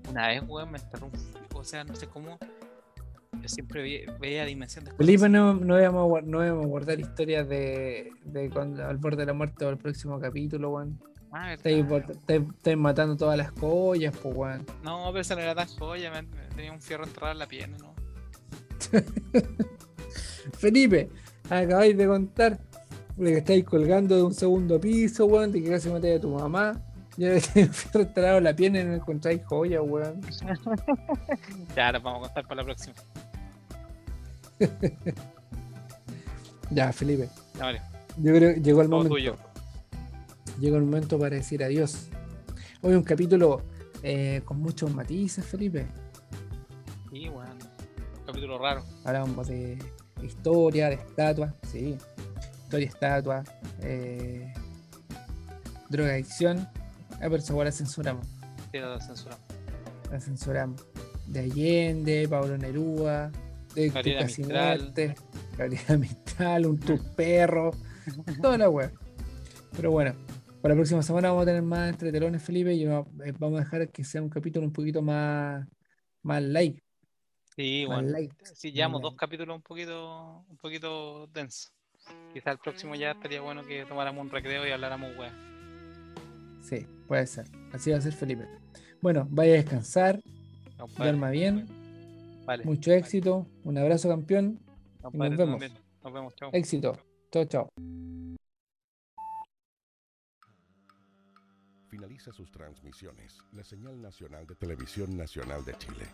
[0.09, 1.11] Una vez, weón, me enterró un
[1.55, 2.37] o sea, no sé cómo.
[3.41, 5.29] Yo siempre ve- veía Dimensión Felipe, Desconocida.
[5.29, 9.25] no, no, íbamos a, no íbamos a guardar historias de, de cuando, al borde de
[9.27, 10.99] la muerte o el próximo capítulo, weón.
[11.33, 11.55] Ah,
[12.75, 14.65] matando todas las collas, pues, weón.
[14.83, 17.47] No, pero esa no era tan joya, me, me tenía un fierro enterrado en la
[17.47, 17.93] pierna, ¿no?
[20.57, 21.09] Felipe,
[21.49, 22.59] acabáis de contar
[23.15, 26.29] de que estáis colgando de un segundo piso, weón, de que casi matáis a tu
[26.29, 26.81] mamá.
[27.17, 30.21] Ya que fui instalado la pierna y no encontráis joya, weón.
[31.75, 32.95] Ya, las vamos a contar para la próxima.
[36.73, 37.27] Ya, Felipe.
[37.55, 37.81] Ya, vale.
[38.15, 39.13] Yo creo que llegó el momento.
[39.13, 39.35] tuyo.
[40.59, 42.07] Llegó el momento para decir adiós.
[42.81, 43.61] Hoy un capítulo
[44.03, 45.87] eh, con muchos matices, Felipe.
[47.11, 47.57] Sí, weón.
[48.25, 48.83] Capítulo raro.
[49.03, 49.77] Hablamos de
[50.21, 51.97] historia, de estatuas, sí.
[52.63, 53.43] Historia, estatua,
[53.81, 54.53] eh,
[55.89, 56.67] drogadicción.
[57.13, 58.25] Ah, pero esa la censuramos.
[58.71, 59.45] Sí, lo censuramos.
[60.11, 60.85] La censuramos.
[61.27, 63.31] De Allende, Pablo Nerúa,
[63.75, 64.93] de tu Gabriela Mistral.
[65.57, 67.71] Gabriela Mistral, un tus perro,
[68.41, 68.91] toda la web.
[69.75, 70.13] Pero bueno,
[70.61, 73.63] para la próxima semana vamos a tener más entretelones, Felipe, y no- eh, vamos a
[73.63, 75.67] dejar que sea un capítulo un poquito más,
[76.23, 76.79] más light.
[77.55, 78.09] Sí, Más bueno.
[78.11, 78.31] light.
[78.55, 81.73] Sí, llevamos dos capítulos un poquito, un poquito densos.
[82.33, 85.31] Quizá el próximo ya estaría bueno que tomáramos un recreo y habláramos weá.
[86.61, 87.45] Sí, puede ser.
[87.73, 88.47] Así va a ser, Felipe.
[89.01, 90.21] Bueno, vaya a descansar,
[90.77, 91.67] Compadre, duerma bien,
[92.45, 92.63] Vale.
[92.65, 94.59] mucho éxito, un abrazo campeón,
[95.01, 95.61] Compadre, nos vemos.
[96.03, 96.49] Nos vemos, chao.
[96.53, 96.97] éxito.
[97.31, 98.10] Chao, chao.
[102.01, 106.07] Finaliza sus transmisiones la señal nacional de Televisión Nacional de Chile,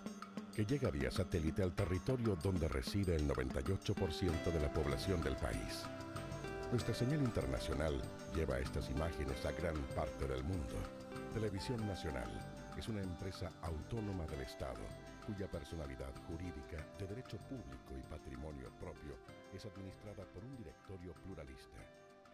[0.54, 5.86] que llega vía satélite al territorio donde reside el 98% de la población del país.
[6.72, 8.02] Nuestra señal internacional
[8.36, 10.76] lleva estas imágenes a gran parte del mundo.
[11.34, 12.30] Televisión Nacional
[12.78, 14.84] es una empresa autónoma del Estado,
[15.26, 19.16] cuya personalidad jurídica de derecho público y patrimonio propio
[19.54, 21.80] es administrada por un directorio pluralista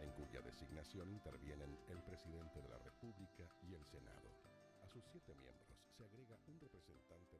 [0.03, 4.29] en cuya designación intervienen el presidente de la República y el Senado.
[4.83, 7.39] A sus siete miembros se agrega un representante